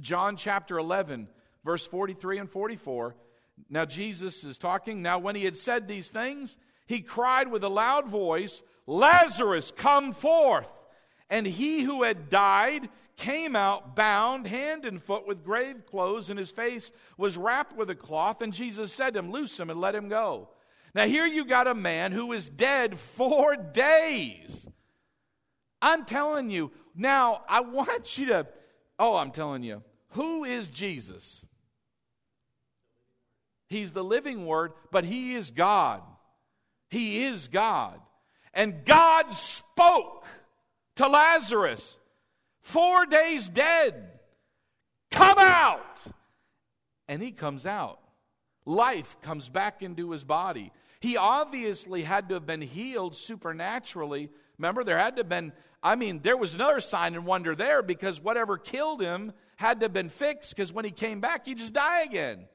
[0.00, 1.28] John chapter 11,
[1.64, 3.16] verse 43 and 44.
[3.68, 5.02] Now, Jesus is talking.
[5.02, 10.12] Now, when he had said these things, he cried with a loud voice, Lazarus, come
[10.12, 10.70] forth.
[11.30, 16.38] And he who had died came out bound hand and foot with grave clothes, and
[16.38, 18.40] his face was wrapped with a cloth.
[18.40, 20.48] And Jesus said to him, Loose him and let him go.
[20.94, 24.66] Now, here you got a man who is dead four days.
[25.82, 28.46] I'm telling you, now I want you to,
[28.98, 31.44] oh, I'm telling you, who is Jesus?
[33.68, 36.02] He's the living word, but he is God.
[36.90, 38.00] He is God.
[38.54, 40.24] And God spoke
[40.96, 41.98] to Lazarus,
[42.62, 44.18] four days dead,
[45.10, 45.84] come out.
[47.06, 48.00] And he comes out.
[48.64, 50.72] Life comes back into his body.
[51.00, 54.30] He obviously had to have been healed supernaturally.
[54.58, 55.52] Remember, there had to have been,
[55.82, 59.84] I mean, there was another sign and wonder there because whatever killed him had to
[59.84, 62.46] have been fixed because when he came back, he just die again.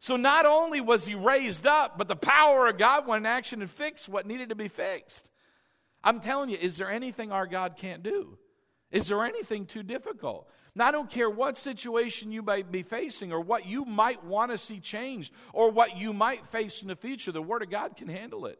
[0.00, 3.60] So not only was he raised up, but the power of God went in action
[3.60, 5.30] and fixed what needed to be fixed.
[6.02, 8.38] I'm telling you, is there anything our God can't do?
[8.90, 10.48] Is there anything too difficult?
[10.74, 14.50] Now, I don't care what situation you might be facing or what you might want
[14.52, 17.94] to see changed or what you might face in the future, the Word of God
[17.94, 18.58] can handle it.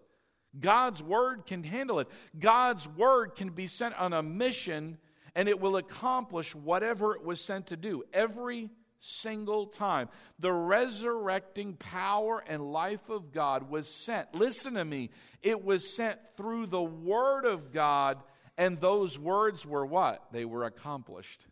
[0.59, 2.09] God's Word can handle it.
[2.38, 4.98] God's Word can be sent on a mission
[5.35, 8.03] and it will accomplish whatever it was sent to do.
[8.12, 8.68] Every
[9.00, 10.08] single time.
[10.38, 14.34] The resurrecting power and life of God was sent.
[14.34, 15.10] Listen to me.
[15.42, 18.22] It was sent through the Word of God,
[18.56, 20.26] and those words were what?
[20.32, 21.46] They were accomplished.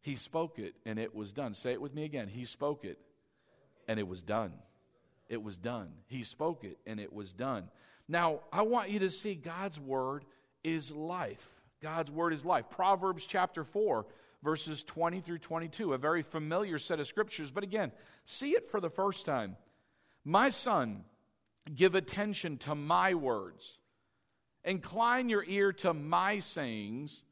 [0.00, 1.54] He spoke it, and it was done.
[1.54, 2.28] Say it with me again.
[2.28, 2.98] He spoke it,
[3.86, 4.52] and it was done.
[5.28, 5.88] It was done.
[6.06, 7.70] He spoke it, and it was done.
[8.08, 10.24] Now, I want you to see God's Word
[10.62, 11.48] is life.
[11.80, 12.68] God's Word is life.
[12.70, 14.06] Proverbs chapter 4
[14.44, 17.50] verses 20 through 22, a very familiar set of scriptures.
[17.50, 17.90] But again,
[18.26, 19.56] see it for the first time.
[20.24, 21.04] My son,
[21.74, 23.78] give attention to my words.
[24.64, 27.24] Incline your ear to my sayings.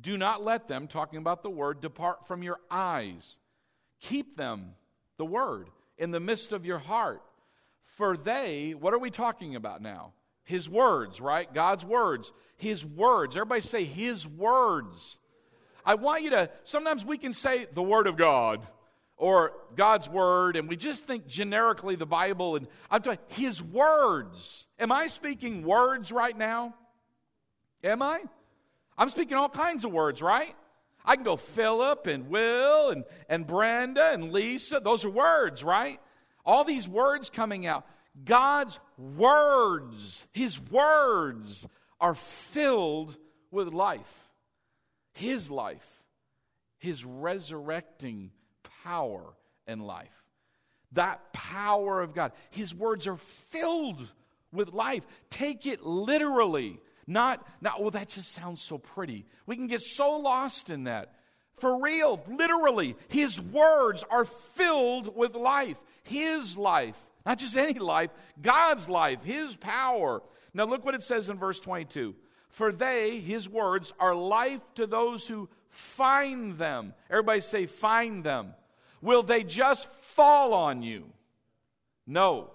[0.00, 3.38] Do not let them, talking about the word, depart from your eyes.
[4.00, 4.74] Keep them,
[5.18, 7.22] the word, in the midst of your heart.
[7.84, 10.12] For they, what are we talking about now?
[10.44, 11.52] His words, right?
[11.52, 12.32] God's words.
[12.56, 13.36] His words.
[13.36, 15.18] Everybody say, His words.
[15.86, 18.60] I want you to, sometimes we can say the Word of God
[19.16, 24.66] or God's Word, and we just think generically the Bible, and I'm talking His words.
[24.80, 26.74] Am I speaking words right now?
[27.84, 28.22] Am I?
[28.98, 30.54] I'm speaking all kinds of words, right?
[31.04, 34.80] I can go Philip and Will and, and Brenda and Lisa.
[34.80, 36.00] Those are words, right?
[36.44, 37.86] All these words coming out.
[38.24, 41.66] God's words, His words,
[42.00, 43.16] are filled
[43.52, 44.25] with life.
[45.16, 46.02] His life,
[46.78, 48.30] His resurrecting
[48.84, 49.34] power
[49.66, 50.10] and life.
[50.92, 52.32] That power of God.
[52.50, 54.06] His words are filled
[54.52, 55.06] with life.
[55.30, 56.78] Take it literally.
[57.06, 59.24] Not, not, well, that just sounds so pretty.
[59.46, 61.14] We can get so lost in that.
[61.58, 65.78] For real, literally, His words are filled with life.
[66.02, 66.98] His life.
[67.24, 70.22] Not just any life, God's life, His power.
[70.52, 72.14] Now, look what it says in verse 22
[72.56, 76.94] for they, his words, are life to those who find them.
[77.10, 78.54] Everybody say, find them.
[79.02, 81.04] Will they just fall on you?
[82.06, 82.48] No,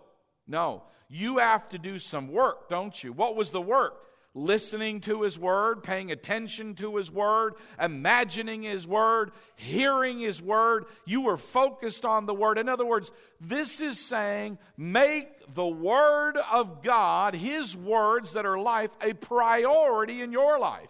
[0.47, 0.81] no.
[1.07, 3.13] You have to do some work, don't you?
[3.13, 3.93] What was the work?
[4.33, 10.85] Listening to His Word, paying attention to His Word, imagining His Word, hearing His Word.
[11.05, 12.57] You were focused on the Word.
[12.57, 18.59] In other words, this is saying make the Word of God, His words that are
[18.59, 20.87] life, a priority in your life.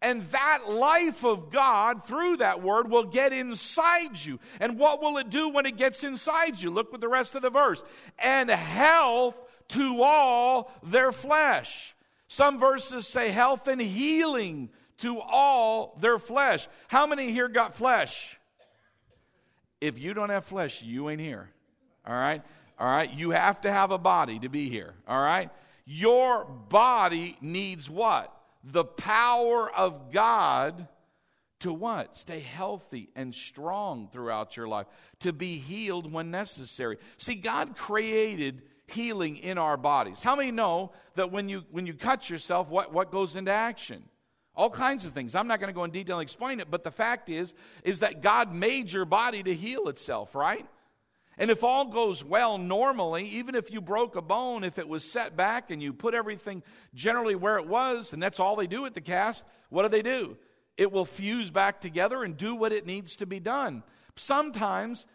[0.00, 4.40] And that life of God through that word will get inside you.
[4.58, 6.70] And what will it do when it gets inside you?
[6.70, 7.84] Look with the rest of the verse.
[8.18, 9.36] And health
[9.68, 11.94] to all their flesh.
[12.32, 16.66] Some verses say health and healing to all their flesh.
[16.88, 18.38] How many here got flesh?
[19.82, 21.50] If you don't have flesh, you ain't here.
[22.06, 22.40] All right?
[22.78, 23.12] All right?
[23.12, 24.94] You have to have a body to be here.
[25.06, 25.50] All right?
[25.84, 28.34] Your body needs what?
[28.64, 30.88] The power of God
[31.60, 32.16] to what?
[32.16, 34.86] Stay healthy and strong throughout your life,
[35.20, 36.96] to be healed when necessary.
[37.18, 40.22] See, God created healing in our bodies.
[40.22, 44.04] How many know that when you when you cut yourself, what, what goes into action?
[44.54, 45.34] All kinds of things.
[45.34, 48.00] I'm not going to go in detail and explain it, but the fact is, is
[48.00, 50.66] that God made your body to heal itself, right?
[51.38, 55.10] And if all goes well normally, even if you broke a bone, if it was
[55.10, 56.62] set back and you put everything
[56.94, 60.02] generally where it was, and that's all they do at the cast, what do they
[60.02, 60.36] do?
[60.76, 63.82] It will fuse back together and do what it needs to be done.
[64.16, 65.06] Sometimes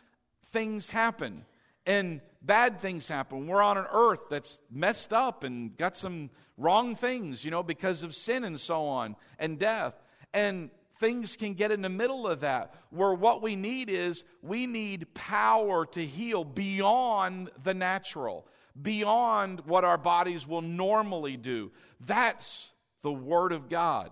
[0.51, 1.45] things happen
[1.85, 3.45] and bad things happen.
[3.45, 8.01] We're on an earth that's messed up and got some wrong things, you know, because
[8.01, 9.93] of sin and so on and death.
[10.33, 14.65] And things can get in the middle of that where what we need is we
[14.65, 18.47] need power to heal beyond the natural,
[18.81, 21.71] beyond what our bodies will normally do.
[21.99, 24.11] That's the Word of God.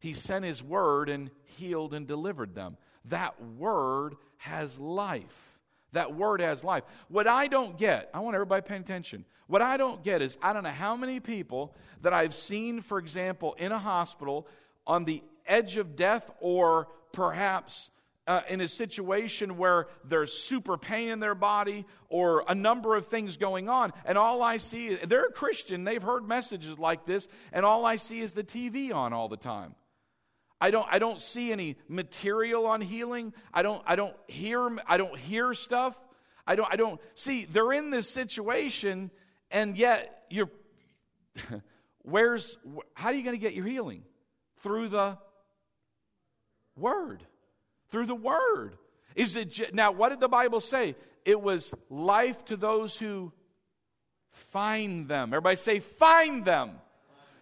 [0.00, 2.76] He sent His Word and healed and delivered them.
[3.04, 5.47] That Word has life.
[5.92, 6.84] That word has life.
[7.08, 9.24] What I don't get, I want everybody paying attention.
[9.46, 12.98] What I don't get is I don't know how many people that I've seen, for
[12.98, 14.46] example, in a hospital
[14.86, 17.90] on the edge of death or perhaps
[18.26, 23.06] uh, in a situation where there's super pain in their body or a number of
[23.06, 23.90] things going on.
[24.04, 27.96] And all I see, they're a Christian, they've heard messages like this, and all I
[27.96, 29.74] see is the TV on all the time.
[30.60, 33.32] I don't, I don't see any material on healing.
[33.54, 35.96] I don't, I don't hear, I don't hear stuff.
[36.46, 39.10] I don't, I don't see, they're in this situation,
[39.50, 40.50] and yet you're,
[42.02, 42.56] where's,
[42.94, 44.02] how are you going to get your healing?
[44.62, 45.18] Through the
[46.76, 47.24] Word.
[47.90, 48.76] Through the Word.
[49.14, 50.96] Is it, now, what did the Bible say?
[51.24, 53.32] It was life to those who
[54.30, 55.28] find them.
[55.34, 56.72] Everybody say, find them.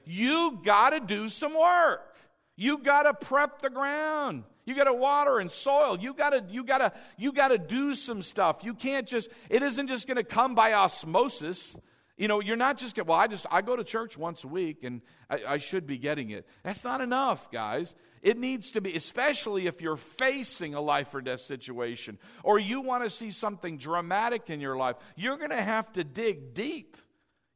[0.04, 2.15] You got to do some work.
[2.56, 4.44] You got to prep the ground.
[4.64, 5.98] You got to water and soil.
[5.98, 8.64] You got to you got to you got to do some stuff.
[8.64, 11.76] You can't just it isn't just going to come by osmosis.
[12.16, 13.18] You know, you're not just get well.
[13.18, 16.30] I just I go to church once a week and I, I should be getting
[16.30, 16.48] it.
[16.62, 17.94] That's not enough, guys.
[18.22, 22.80] It needs to be, especially if you're facing a life or death situation, or you
[22.80, 24.96] want to see something dramatic in your life.
[25.14, 26.96] You're going to have to dig deep.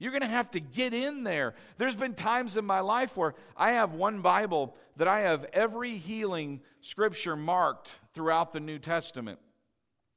[0.00, 1.54] You're going to have to get in there.
[1.76, 5.98] There's been times in my life where I have one Bible that I have every
[5.98, 9.38] healing scripture marked throughout the New Testament,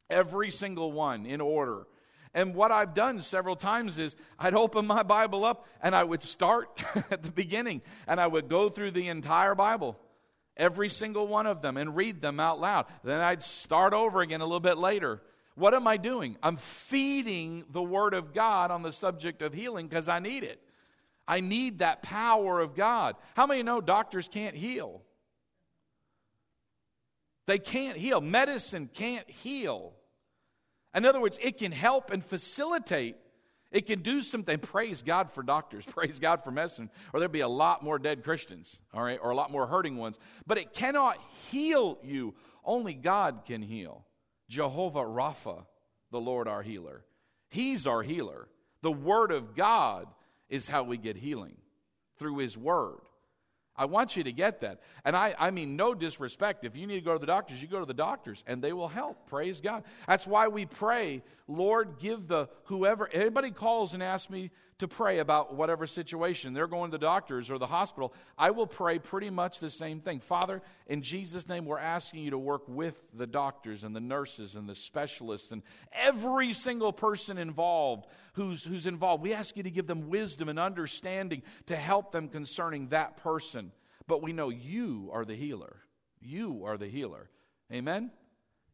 [0.10, 1.86] every single one in order.
[2.34, 6.24] And what I've done several times is I'd open my Bible up and I would
[6.24, 10.00] start at the beginning and I would go through the entire Bible,
[10.56, 12.86] every single one of them, and read them out loud.
[13.04, 15.22] Then I'd start over again a little bit later
[15.56, 16.38] what am I doing?
[16.42, 20.62] I'm feeding the Word of God on the subject of healing because I need it.
[21.28, 23.16] I need that power of God.
[23.36, 25.02] How many know doctors can't heal?
[27.46, 28.22] They can't heal.
[28.22, 29.94] Medicine can't heal.
[30.96, 33.16] In other words, it can help and facilitate.
[33.72, 34.60] It can do something.
[34.60, 35.86] Praise God for doctors.
[35.88, 36.90] Praise God for medicine.
[37.14, 39.98] Or there'd be a lot more dead Christians, all right, or a lot more hurting
[39.98, 40.20] ones.
[40.46, 41.18] But it cannot
[41.52, 42.36] heal you.
[42.64, 44.06] Only God can heal.
[44.54, 45.66] Jehovah Rapha,
[46.12, 47.04] the Lord our healer.
[47.50, 48.48] He's our healer.
[48.84, 50.06] The Word of God
[50.48, 51.58] is how we get healing
[52.20, 53.00] through His Word.
[53.76, 54.82] I want you to get that.
[55.04, 56.66] And I, I mean, no disrespect.
[56.66, 58.74] If you need to go to the doctors, you go to the doctors and they
[58.74, 59.28] will help.
[59.28, 59.84] Praise God.
[60.08, 64.52] That's why we pray, Lord, give the whoever, anybody calls and asks me
[64.84, 66.54] to pray about whatever situation.
[66.54, 68.14] They're going to the doctors or the hospital.
[68.38, 70.20] I will pray pretty much the same thing.
[70.20, 74.56] Father, in Jesus' name, we're asking you to work with the doctors and the nurses
[74.56, 79.24] and the specialists and every single person involved who's, who's involved.
[79.24, 83.72] We ask you to give them wisdom and understanding to help them concerning that person.
[84.08, 85.78] But we know you are the healer.
[86.22, 87.30] You are the healer.
[87.72, 88.12] Amen?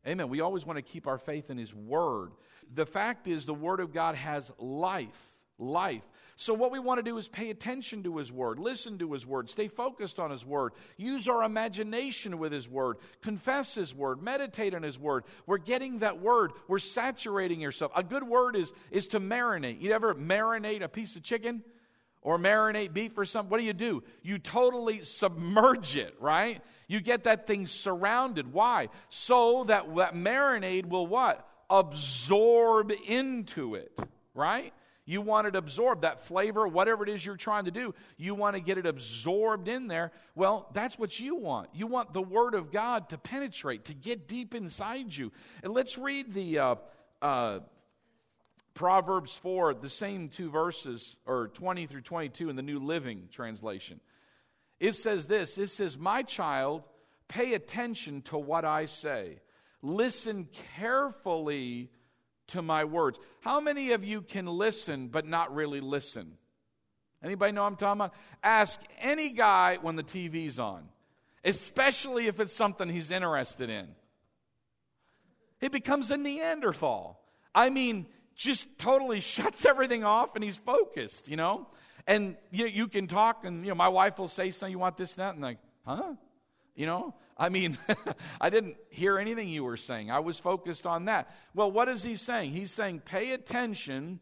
[0.08, 0.30] Amen.
[0.30, 2.32] We always want to keep our faith in His Word.
[2.74, 6.04] The fact is, the Word of God has life life.
[6.36, 9.26] So, what we want to do is pay attention to His Word, listen to His
[9.26, 14.24] Word, stay focused on His Word, use our imagination with His Word, confess His Word,
[14.24, 15.26] meditate on His Word.
[15.46, 17.92] We're getting that Word, we're saturating yourself.
[17.94, 19.82] A good word is, is to marinate.
[19.82, 21.62] You ever marinate a piece of chicken?
[22.22, 24.04] Or marinate beef or something, what do you do?
[24.24, 26.62] You totally submerge it, right?
[26.88, 28.52] You get that thing surrounded.
[28.52, 28.90] Why?
[29.08, 31.48] So that that marinade will what?
[31.70, 33.98] Absorb into it,
[34.34, 34.74] right?
[35.10, 38.56] You want it absorbed, that flavor, whatever it is you're trying to do, you want
[38.56, 40.12] to get it absorbed in there.
[40.36, 41.70] Well, that's what you want.
[41.74, 45.32] You want the Word of God to penetrate, to get deep inside you.
[45.64, 46.76] And let's read the uh,
[47.24, 47.60] uh,
[48.76, 54.02] Proverbs 4, the same two verses, or 20 through 22 in the New Living Translation.
[54.80, 56.84] It says this It says, My child,
[57.28, 59.40] pay attention to what I say,
[59.82, 60.48] listen
[60.78, 61.90] carefully
[62.50, 63.20] to my words.
[63.42, 66.38] How many of you can listen but not really listen?
[67.24, 68.14] Anybody know I'm talking about?
[68.44, 70.88] Ask any guy when the TV's on,
[71.44, 73.88] especially if it's something he's interested in.
[75.60, 77.20] He becomes a Neanderthal.
[77.54, 81.68] I mean, just totally shuts everything off and he's focused, you know?
[82.08, 84.80] And you, know, you can talk, and you know, my wife will say something, you
[84.80, 86.14] want this, and that, and like, huh?
[86.76, 87.78] You know, I mean,
[88.42, 90.12] I didn't hear anything you were saying.
[90.12, 91.34] I was focused on that.
[91.56, 92.52] Well, what is he saying?
[92.52, 94.20] He's saying, pay attention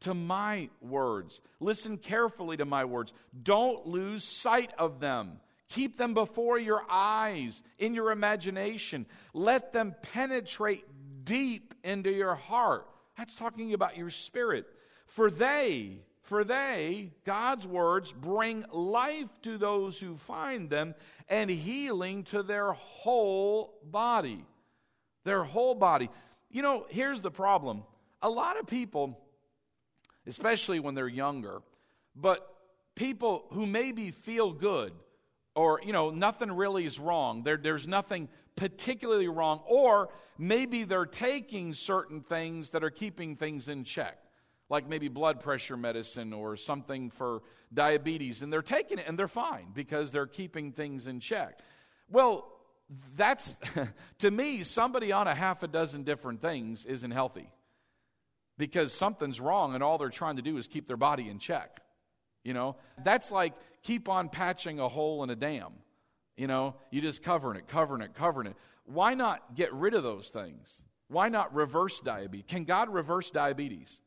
[0.00, 1.40] to my words.
[1.60, 3.12] Listen carefully to my words.
[3.42, 5.40] Don't lose sight of them.
[5.68, 9.06] Keep them before your eyes, in your imagination.
[9.34, 10.84] Let them penetrate
[11.24, 12.88] deep into your heart.
[13.16, 14.66] That's talking about your spirit.
[15.06, 20.94] For they, for they, God's words, bring life to those who find them
[21.26, 24.44] and healing to their whole body.
[25.24, 26.10] Their whole body.
[26.50, 27.82] You know, here's the problem.
[28.20, 29.18] A lot of people,
[30.26, 31.62] especially when they're younger,
[32.14, 32.46] but
[32.94, 34.92] people who maybe feel good
[35.54, 41.06] or, you know, nothing really is wrong, there, there's nothing particularly wrong, or maybe they're
[41.06, 44.18] taking certain things that are keeping things in check
[44.70, 47.42] like maybe blood pressure medicine or something for
[47.72, 51.58] diabetes, and they're taking it and they're fine because they're keeping things in check.
[52.10, 52.46] Well,
[53.16, 53.56] that's,
[54.20, 57.50] to me, somebody on a half a dozen different things isn't healthy
[58.56, 61.80] because something's wrong and all they're trying to do is keep their body in check.
[62.44, 65.72] You know, that's like keep on patching a hole in a dam.
[66.36, 68.56] You know, you just covering it, covering it, covering it.
[68.84, 70.82] Why not get rid of those things?
[71.08, 72.46] Why not reverse diabetes?
[72.48, 74.00] Can God reverse diabetes?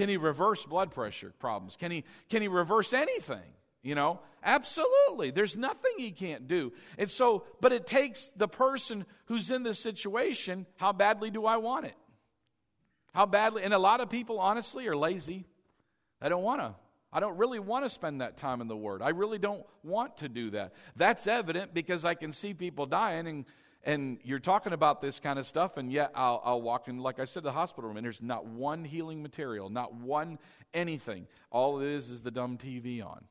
[0.00, 1.76] Can he reverse blood pressure problems?
[1.76, 3.52] Can he, can he reverse anything?
[3.82, 5.30] You know, absolutely.
[5.30, 6.72] There's nothing he can't do.
[6.96, 11.58] And so, but it takes the person who's in this situation how badly do I
[11.58, 11.94] want it?
[13.12, 13.62] How badly?
[13.62, 15.44] And a lot of people, honestly, are lazy.
[16.18, 16.74] I don't want to.
[17.12, 19.02] I don't really want to spend that time in the Word.
[19.02, 20.72] I really don't want to do that.
[20.96, 23.44] That's evident because I can see people dying and
[23.82, 27.18] and you're talking about this kind of stuff, and yet I'll, I'll walk in, like
[27.18, 30.38] I said, the hospital room, and there's not one healing material, not one
[30.74, 31.26] anything.
[31.50, 33.24] All it is is the dumb TV on,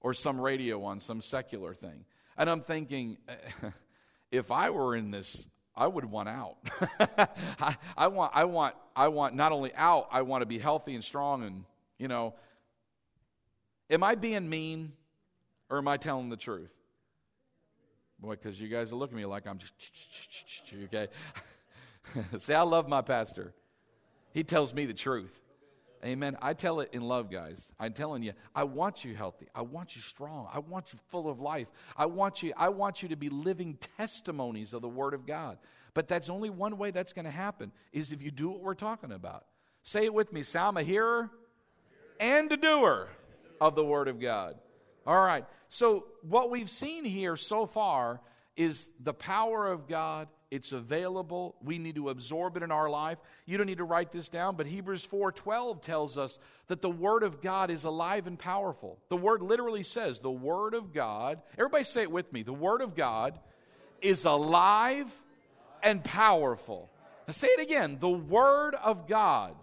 [0.00, 2.06] or some radio on, some secular thing.
[2.38, 3.18] And I'm thinking,
[4.30, 6.56] if I were in this, I would want out.
[7.60, 10.94] I, I, want, I want, I want not only out, I want to be healthy
[10.94, 11.64] and strong, and
[11.98, 12.34] you know.
[13.90, 14.92] Am I being mean,
[15.68, 16.72] or am I telling the truth?
[18.18, 19.74] Boy, because you guys are looking at me like I'm just,
[20.84, 21.08] okay?
[22.38, 23.52] See, I love my pastor.
[24.32, 25.40] He tells me the truth.
[26.04, 26.36] Amen.
[26.42, 27.70] I tell it in love, guys.
[27.80, 29.46] I'm telling you, I want you healthy.
[29.54, 30.48] I want you strong.
[30.52, 31.68] I want you full of life.
[31.96, 35.56] I want you, I want you to be living testimonies of the Word of God.
[35.94, 38.74] But that's only one way that's going to happen is if you do what we're
[38.74, 39.46] talking about.
[39.82, 40.42] Say it with me.
[40.42, 41.30] Say, I'm a hearer
[42.20, 43.08] and a doer
[43.60, 44.56] of the Word of God.
[45.06, 45.44] All right.
[45.68, 48.20] So, what we've seen here so far
[48.56, 50.28] is the power of God.
[50.50, 51.56] It's available.
[51.62, 53.18] We need to absorb it in our life.
[53.44, 56.38] You don't need to write this down, but Hebrews 4:12 tells us
[56.68, 58.98] that the word of God is alive and powerful.
[59.08, 62.42] The word literally says, "The word of God." Everybody say it with me.
[62.42, 63.40] The word of God
[64.00, 65.12] is alive
[65.82, 66.88] and powerful.
[67.26, 67.98] Now say it again.
[67.98, 69.56] The word of God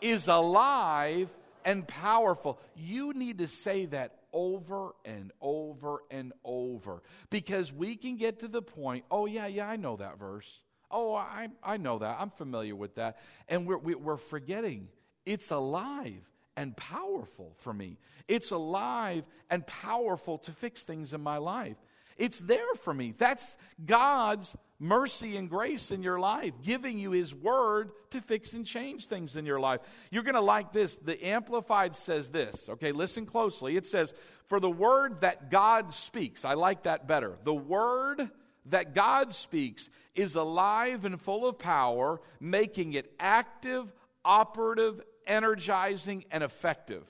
[0.00, 1.30] is alive
[1.64, 2.58] and powerful.
[2.74, 8.48] You need to say that over and over and over because we can get to
[8.48, 10.62] the point, oh, yeah, yeah, I know that verse.
[10.90, 12.18] Oh, I, I know that.
[12.20, 13.18] I'm familiar with that.
[13.48, 14.88] And we're, we're forgetting
[15.24, 16.22] it's alive
[16.54, 17.98] and powerful for me.
[18.28, 21.78] It's alive and powerful to fix things in my life.
[22.16, 23.14] It's there for me.
[23.16, 23.54] That's
[23.84, 29.06] God's mercy and grace in your life, giving you His Word to fix and change
[29.06, 29.80] things in your life.
[30.10, 30.96] You're going to like this.
[30.96, 32.68] The Amplified says this.
[32.68, 33.76] Okay, listen closely.
[33.76, 34.14] It says,
[34.48, 37.38] For the Word that God speaks, I like that better.
[37.44, 38.30] The Word
[38.66, 43.92] that God speaks is alive and full of power, making it active,
[44.24, 47.04] operative, energizing, and effective.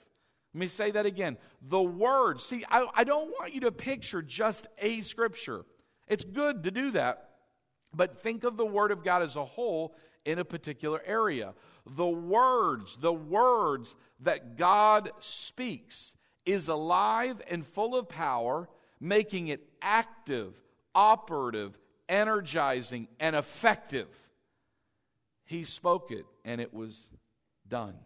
[0.56, 1.36] Let me say that again.
[1.68, 5.66] The Word, see, I, I don't want you to picture just a scripture.
[6.08, 7.28] It's good to do that.
[7.92, 9.94] But think of the Word of God as a whole
[10.24, 11.52] in a particular area.
[11.84, 16.14] The words, the words that God speaks
[16.46, 20.54] is alive and full of power, making it active,
[20.94, 21.76] operative,
[22.08, 24.08] energizing, and effective.
[25.44, 27.08] He spoke it and it was
[27.68, 27.96] done.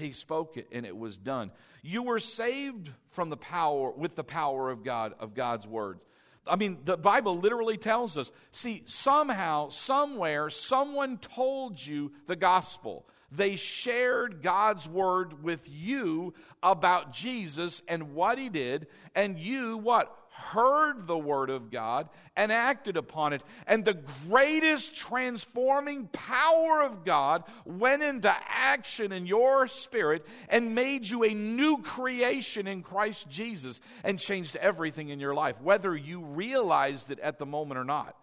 [0.00, 1.50] He spoke it and it was done.
[1.82, 6.00] You were saved from the power with the power of God of God's word.
[6.46, 8.32] I mean, the Bible literally tells us.
[8.50, 13.06] See, somehow, somewhere, someone told you the gospel.
[13.30, 20.16] They shared God's word with you about Jesus and what he did, and you what?
[20.40, 23.42] Heard the word of God and acted upon it.
[23.66, 31.08] And the greatest transforming power of God went into action in your spirit and made
[31.08, 36.20] you a new creation in Christ Jesus and changed everything in your life, whether you
[36.20, 38.16] realized it at the moment or not.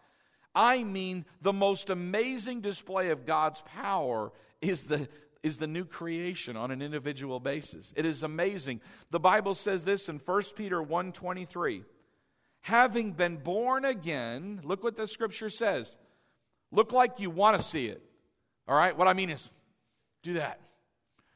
[0.55, 5.07] I mean, the most amazing display of God's power is the,
[5.43, 7.93] is the new creation on an individual basis.
[7.95, 8.81] It is amazing.
[9.11, 11.83] The Bible says this in 1 Peter 1:23
[12.67, 15.95] having been born again, look what the scripture says.
[16.69, 18.01] Look like you want to see it.
[18.67, 18.95] All right?
[18.95, 19.49] What I mean is,
[20.21, 20.59] do that.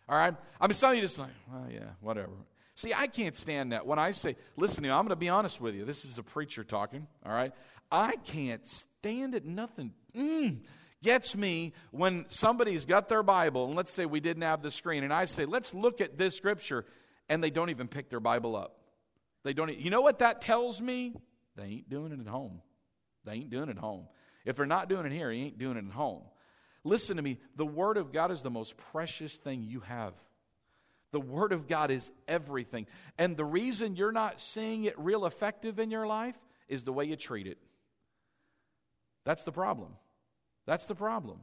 [0.09, 0.35] All right?
[0.59, 2.33] I mean, some of you just like, well, yeah, whatever.
[2.75, 3.87] See, I can't stand that.
[3.87, 5.85] When I say, listen to me, I'm going to be honest with you.
[5.85, 7.53] This is a preacher talking, all right?
[7.89, 9.45] I can't stand it.
[9.45, 10.57] Nothing mm,
[11.01, 15.05] gets me when somebody's got their Bible, and let's say we didn't have the screen,
[15.05, 16.83] and I say, let's look at this scripture,
[17.29, 18.80] and they don't even pick their Bible up.
[19.43, 19.77] They don't.
[19.77, 21.15] You know what that tells me?
[21.55, 22.61] They ain't doing it at home.
[23.25, 24.07] They ain't doing it at home.
[24.45, 26.23] If they're not doing it here, he ain't doing it at home.
[26.83, 27.39] Listen to me.
[27.55, 30.13] The Word of God is the most precious thing you have.
[31.11, 32.87] The Word of God is everything.
[33.17, 36.37] And the reason you're not seeing it real effective in your life
[36.67, 37.57] is the way you treat it.
[39.25, 39.91] That's the problem.
[40.65, 41.41] That's the problem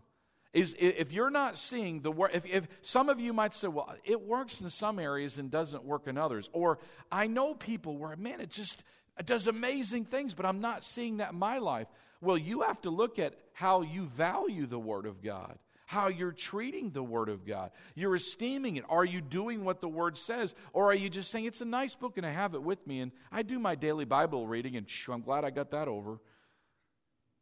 [0.59, 3.95] is if you're not seeing the work, if, if some of you might say, well,
[4.05, 6.51] it works in some areas and doesn't work in others.
[6.53, 6.79] Or
[7.13, 8.83] I know people where, man, it just
[9.19, 11.87] it does amazing things, but I'm not seeing that in my life.
[12.21, 16.33] Well, you have to look at how you value the Word of God, how you're
[16.33, 17.71] treating the Word of God.
[17.95, 18.85] You're esteeming it.
[18.89, 20.55] Are you doing what the Word says?
[20.73, 23.01] Or are you just saying, it's a nice book and I have it with me
[23.01, 26.19] and I do my daily Bible reading and I'm glad I got that over?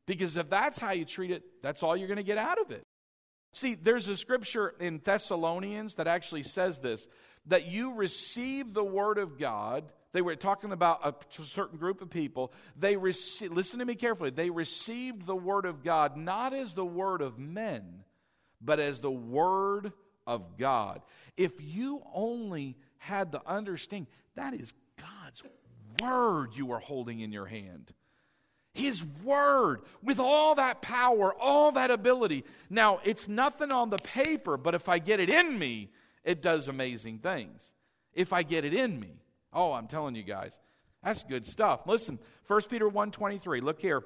[0.06, 2.70] Because if that's how you treat it, that's all you're going to get out of
[2.70, 2.85] it.
[3.56, 7.08] See, there's a scripture in Thessalonians that actually says this
[7.46, 9.84] that you receive the word of God.
[10.12, 12.52] They were talking about a certain group of people.
[12.78, 14.28] They received, listen to me carefully.
[14.28, 18.04] They received the word of God not as the word of men,
[18.60, 19.90] but as the word
[20.26, 21.00] of God.
[21.38, 25.42] If you only had the understanding, that is God's
[26.02, 27.90] word you are holding in your hand.
[28.76, 32.44] His Word with all that power, all that ability.
[32.68, 35.90] Now, it's nothing on the paper, but if I get it in me,
[36.24, 37.72] it does amazing things.
[38.12, 39.22] If I get it in me.
[39.52, 40.60] Oh, I'm telling you guys,
[41.02, 41.86] that's good stuff.
[41.86, 42.18] Listen,
[42.48, 44.04] 1 Peter 1.23, look here.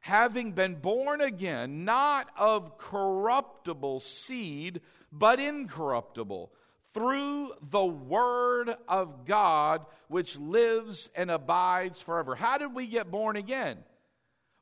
[0.00, 4.80] Having been born again, not of corruptible seed,
[5.12, 6.50] but incorruptible
[6.92, 12.34] through the Word of God, which lives and abides forever.
[12.34, 13.78] How did we get born again?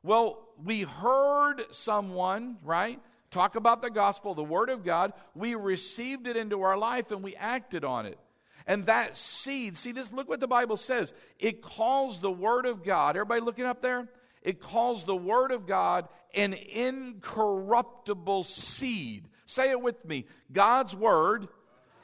[0.03, 2.99] Well, we heard someone, right,
[3.31, 5.13] talk about the gospel, the Word of God.
[5.35, 8.17] We received it into our life and we acted on it.
[8.67, 11.13] And that seed, see this, look what the Bible says.
[11.39, 14.07] It calls the Word of God, everybody looking up there?
[14.41, 19.27] It calls the Word of God an incorruptible seed.
[19.45, 21.47] Say it with me God's Word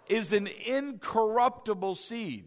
[0.08, 2.46] is an incorruptible seed.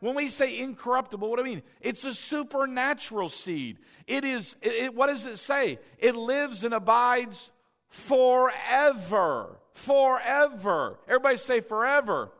[0.00, 1.62] When we say incorruptible, what do I mean?
[1.80, 3.78] It's a supernatural seed.
[4.06, 5.78] It is, it, what does it say?
[5.98, 7.50] It lives and abides
[7.88, 9.58] forever.
[9.72, 10.98] Forever.
[11.08, 12.30] Everybody say forever.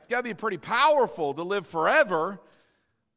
[0.00, 2.40] It's got to be pretty powerful to live forever.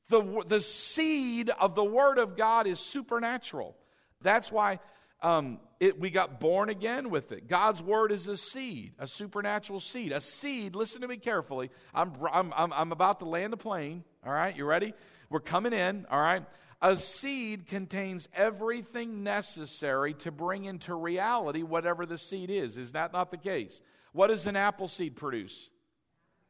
[0.09, 3.75] The, the seed of the Word of God is supernatural.
[4.21, 4.79] That's why
[5.21, 7.47] um, it, we got born again with it.
[7.47, 10.11] God's word is a seed, a supernatural seed.
[10.11, 11.71] A seed, listen to me carefully.
[11.91, 14.03] I'm, I'm, I'm, I'm about to land the plane.
[14.23, 14.93] All right, you ready?
[15.31, 16.05] We're coming in.
[16.11, 16.45] All right.
[16.83, 22.77] A seed contains everything necessary to bring into reality whatever the seed is.
[22.77, 23.81] Is that not the case?
[24.13, 25.71] What does an apple seed produce?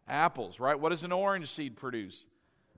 [0.09, 0.77] Apples, right?
[0.77, 2.25] What does an orange seed produce?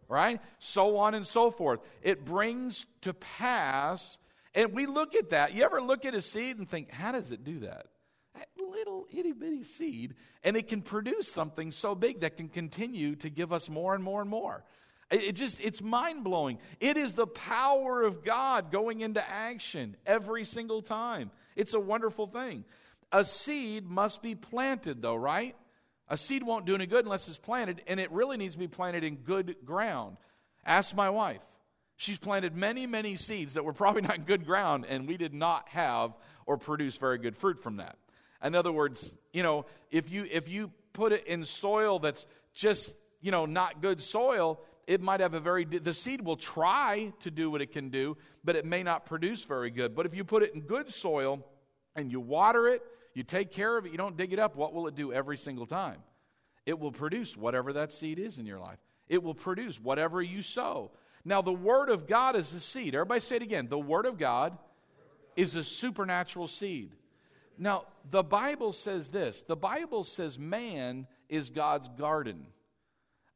[0.08, 0.40] Right?
[0.60, 1.80] So on and so forth.
[2.04, 4.20] It brings to pass
[4.54, 5.54] and we look at that.
[5.54, 7.88] You ever look at a seed and think, how does it do that?
[8.36, 13.16] That little itty bitty seed, and it can produce something so big that can continue
[13.18, 14.64] to give us more and more and more.
[15.12, 16.58] It just, it's mind blowing.
[16.80, 21.30] It is the power of God going into action every single time.
[21.56, 22.66] It's a wonderful thing.
[23.12, 25.56] A seed must be planted, though, right?
[26.08, 28.68] A seed won't do any good unless it's planted, and it really needs to be
[28.68, 30.18] planted in good ground.
[30.66, 31.42] Ask my wife.
[32.04, 35.70] She's planted many, many seeds that were probably not good ground, and we did not
[35.70, 36.12] have
[36.46, 37.96] or produce very good fruit from that.
[38.44, 42.94] In other words, you know, if you if you put it in soil that's just
[43.22, 47.32] you know not good soil, it might have a very the seed will try to
[47.32, 49.96] do what it can do, but it may not produce very good.
[49.96, 51.40] But if you put it in good soil
[51.96, 52.82] and you water it,
[53.14, 55.38] you take care of it, you don't dig it up, what will it do every
[55.38, 56.04] single time?
[56.66, 58.80] It will produce whatever that seed is in your life.
[59.08, 60.92] It will produce whatever you sow.
[61.26, 62.96] Now, the Word of God is the seed.
[62.96, 63.68] Everybody say it again.
[63.70, 64.58] The Word of God
[65.36, 66.92] is a supernatural seed.
[67.58, 72.48] Now, the Bible says this the Bible says man is God's garden.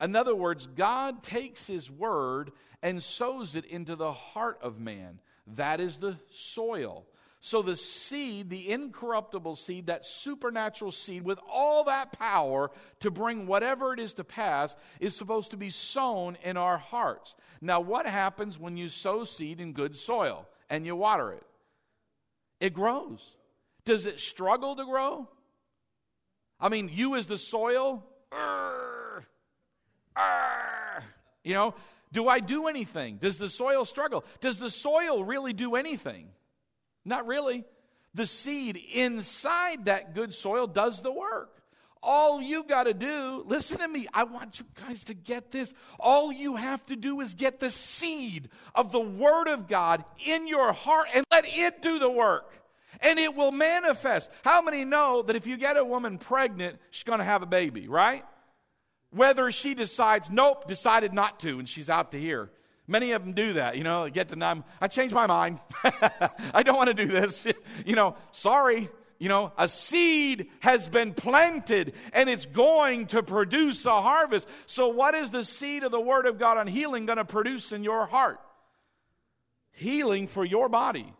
[0.02, 2.52] In other words, God takes His Word
[2.84, 5.20] and sows it into the heart of man.
[5.56, 7.06] That is the soil.
[7.48, 13.48] So the seed, the incorruptible seed, that supernatural seed with all that power to bring
[13.48, 17.36] whatever it is to pass, is supposed to be sown in our hearts.
[17.62, 21.44] Now, what happens when you sow seed in good soil and you water it?
[22.60, 23.38] It grows.
[23.86, 25.30] Does it struggle to grow?
[26.60, 28.04] I mean, you as the soil,
[31.46, 31.76] you know,
[32.12, 33.20] do I do anything?
[33.22, 34.26] Does the soil struggle?
[34.42, 36.28] Does the soil really do anything?
[37.08, 37.64] Not really.
[38.14, 41.54] The seed inside that good soil does the work.
[42.04, 45.74] All you got to do, listen to me, I want you guys to get this.
[46.00, 50.48] All you have to do is get the seed of the Word of God in
[50.48, 52.54] your heart and let it do the work.
[53.02, 54.30] And it will manifest.
[54.44, 57.48] How many know that if you get a woman pregnant, she's going to have a
[57.48, 58.24] baby, right?
[59.12, 62.52] Whether she decides, nope, decided not to, and she's out to here.
[62.88, 64.64] Many of them do that, you know, get to them.
[64.80, 65.60] I changed my mind.
[65.84, 67.46] I don't want to do this.
[67.86, 68.90] you know, sorry.
[69.20, 74.48] You know, a seed has been planted and it's going to produce a harvest.
[74.68, 77.72] So, what is the seed of the Word of God on healing going to produce
[77.72, 78.40] in your heart?
[79.72, 81.12] Healing for your body.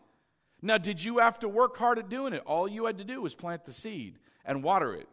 [0.62, 2.42] Now, did you have to work hard at doing it?
[2.46, 5.08] All you had to do was plant the seed and water it.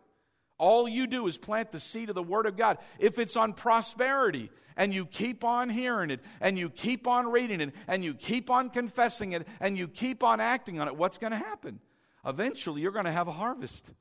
[0.57, 2.77] All you do is plant the seed of the Word of God.
[2.99, 7.61] If it's on prosperity, and you keep on hearing it, and you keep on reading
[7.61, 11.17] it, and you keep on confessing it, and you keep on acting on it, what's
[11.17, 11.79] going to happen?
[12.25, 13.91] Eventually, you're going to have a harvest.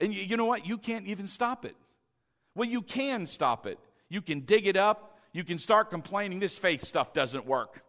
[0.00, 0.66] And you, you know what?
[0.66, 1.76] You can't even stop it.
[2.54, 3.78] Well, you can stop it.
[4.08, 5.18] You can dig it up.
[5.32, 7.82] You can start complaining this faith stuff doesn't work.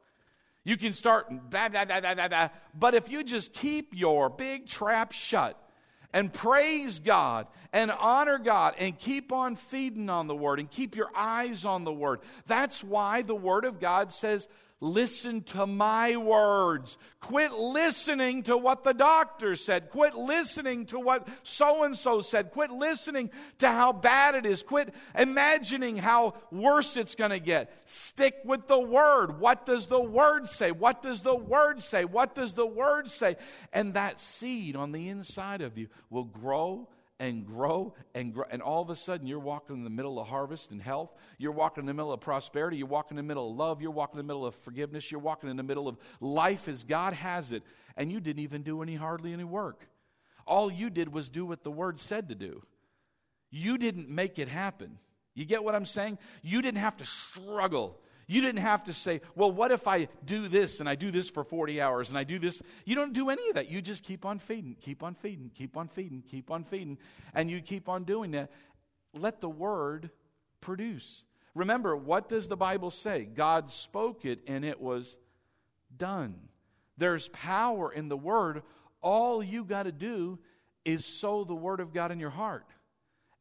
[0.64, 2.50] You can start, blah, blah, blah, blah, blah, blah.
[2.78, 5.58] but if you just keep your big trap shut,
[6.14, 10.96] and praise God and honor God and keep on feeding on the Word and keep
[10.96, 12.22] your eyes on the Word.
[12.48, 14.48] That's why the Word of God says,
[14.82, 16.98] Listen to my words.
[17.20, 19.90] Quit listening to what the doctor said.
[19.90, 22.52] Quit listening to what so and so said.
[22.52, 24.64] Quit listening to how bad it is.
[24.64, 27.74] Quit imagining how worse it's going to get.
[27.84, 29.42] Stick with the word.
[29.42, 30.72] What does the word say?
[30.72, 32.06] What does the word say?
[32.06, 33.36] What does the word say?
[33.74, 36.88] And that seed on the inside of you will grow
[37.20, 38.46] and grow and grow.
[38.50, 41.14] And all of a sudden, you're walking in the middle of harvest and health.
[41.38, 42.78] You're walking in the middle of prosperity.
[42.78, 43.82] You're walking in the middle of love.
[43.82, 45.12] You're walking in the middle of forgiveness.
[45.12, 47.64] You're walking in the middle of life as God has it.
[47.98, 49.88] And you didn't even do any hardly any work.
[50.48, 52.64] All you did was do what the word said to do.
[53.52, 54.98] You didn't make it happen.
[55.36, 56.18] You get what I'm saying?
[56.42, 58.00] You didn't have to struggle.
[58.32, 61.32] You didn't have to say, well, what if I do this and I do this
[61.32, 62.62] for 40 hours and I do this?
[62.86, 63.72] You don't do any of that.
[63.72, 67.00] You just keep on feeding, keep on feeding, keep on feeding, keep on feeding,
[67.34, 68.52] and you keep on doing that.
[69.16, 70.12] Let the word
[70.62, 71.24] produce.
[71.56, 73.24] Remember, what does the Bible say?
[73.26, 75.18] God spoke it and it was
[75.98, 76.36] done.
[77.00, 78.62] There's power in the word.
[79.02, 80.38] All you got to do
[80.86, 82.68] is sow the word of God in your heart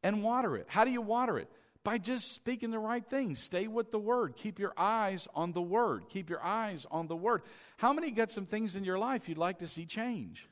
[0.03, 0.65] and water it.
[0.67, 1.51] How do you water it?
[1.89, 3.43] By just speaking the right things.
[3.43, 4.37] Stay with the Word.
[4.37, 6.05] Keep your eyes on the Word.
[6.11, 7.41] Keep your eyes on the Word.
[7.79, 10.47] How many got some things in your life you'd like to see change?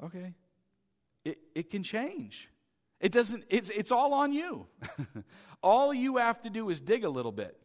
[0.00, 0.32] Okay.
[1.24, 2.48] It, it can change.
[3.00, 4.68] It doesn't, it's, it's all on you.
[5.60, 7.58] all you have to do is dig a little bit.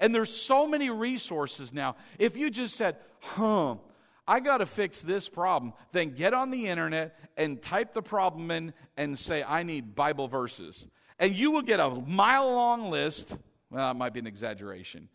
[0.00, 1.96] And there's so many resources now.
[2.18, 3.74] If you just said, huh,
[4.26, 8.50] I got to fix this problem, then get on the internet and type the problem
[8.50, 10.86] in and say, I need Bible verses
[11.22, 13.38] and you will get a mile long list.
[13.70, 15.08] Well, that might be an exaggeration,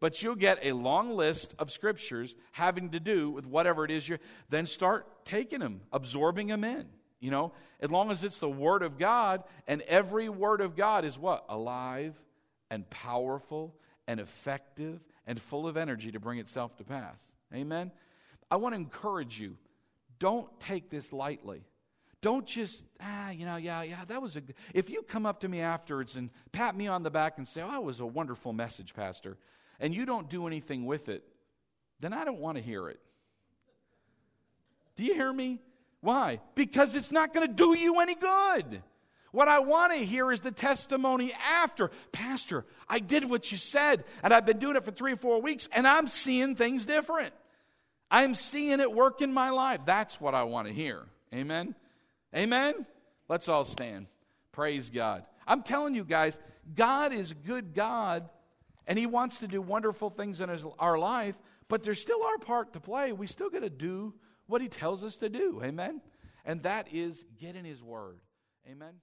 [0.00, 4.06] but you'll get a long list of scriptures having to do with whatever it is
[4.06, 4.18] you're.
[4.50, 6.86] Then start taking them, absorbing them in.
[7.20, 11.04] You know, as long as it's the Word of God, and every Word of God
[11.04, 11.44] is what?
[11.48, 12.20] Alive
[12.68, 13.76] and powerful
[14.08, 17.22] and effective and full of energy to bring itself to pass.
[17.54, 17.92] Amen?
[18.50, 19.56] I want to encourage you
[20.18, 21.62] don't take this lightly.
[22.22, 24.42] Don't just, ah, you know, yeah, yeah, that was a.
[24.72, 27.62] If you come up to me afterwards and pat me on the back and say,
[27.62, 29.36] oh, it was a wonderful message, Pastor,
[29.80, 31.24] and you don't do anything with it,
[31.98, 33.00] then I don't want to hear it.
[34.94, 35.58] Do you hear me?
[36.00, 36.38] Why?
[36.54, 38.82] Because it's not going to do you any good.
[39.32, 41.90] What I want to hear is the testimony after.
[42.12, 45.42] Pastor, I did what you said, and I've been doing it for three or four
[45.42, 47.34] weeks, and I'm seeing things different.
[48.10, 49.80] I'm seeing it work in my life.
[49.86, 51.06] That's what I want to hear.
[51.34, 51.74] Amen?
[52.34, 52.86] Amen?
[53.28, 54.06] Let's all stand.
[54.52, 55.24] Praise God.
[55.46, 56.38] I'm telling you guys,
[56.74, 58.28] God is good God,
[58.86, 61.34] and He wants to do wonderful things in his, our life,
[61.68, 63.12] but there's still our part to play.
[63.12, 64.14] We still got to do
[64.46, 65.60] what He tells us to do.
[65.62, 66.00] Amen?
[66.44, 68.20] And that is get in His Word.
[68.70, 68.94] Amen?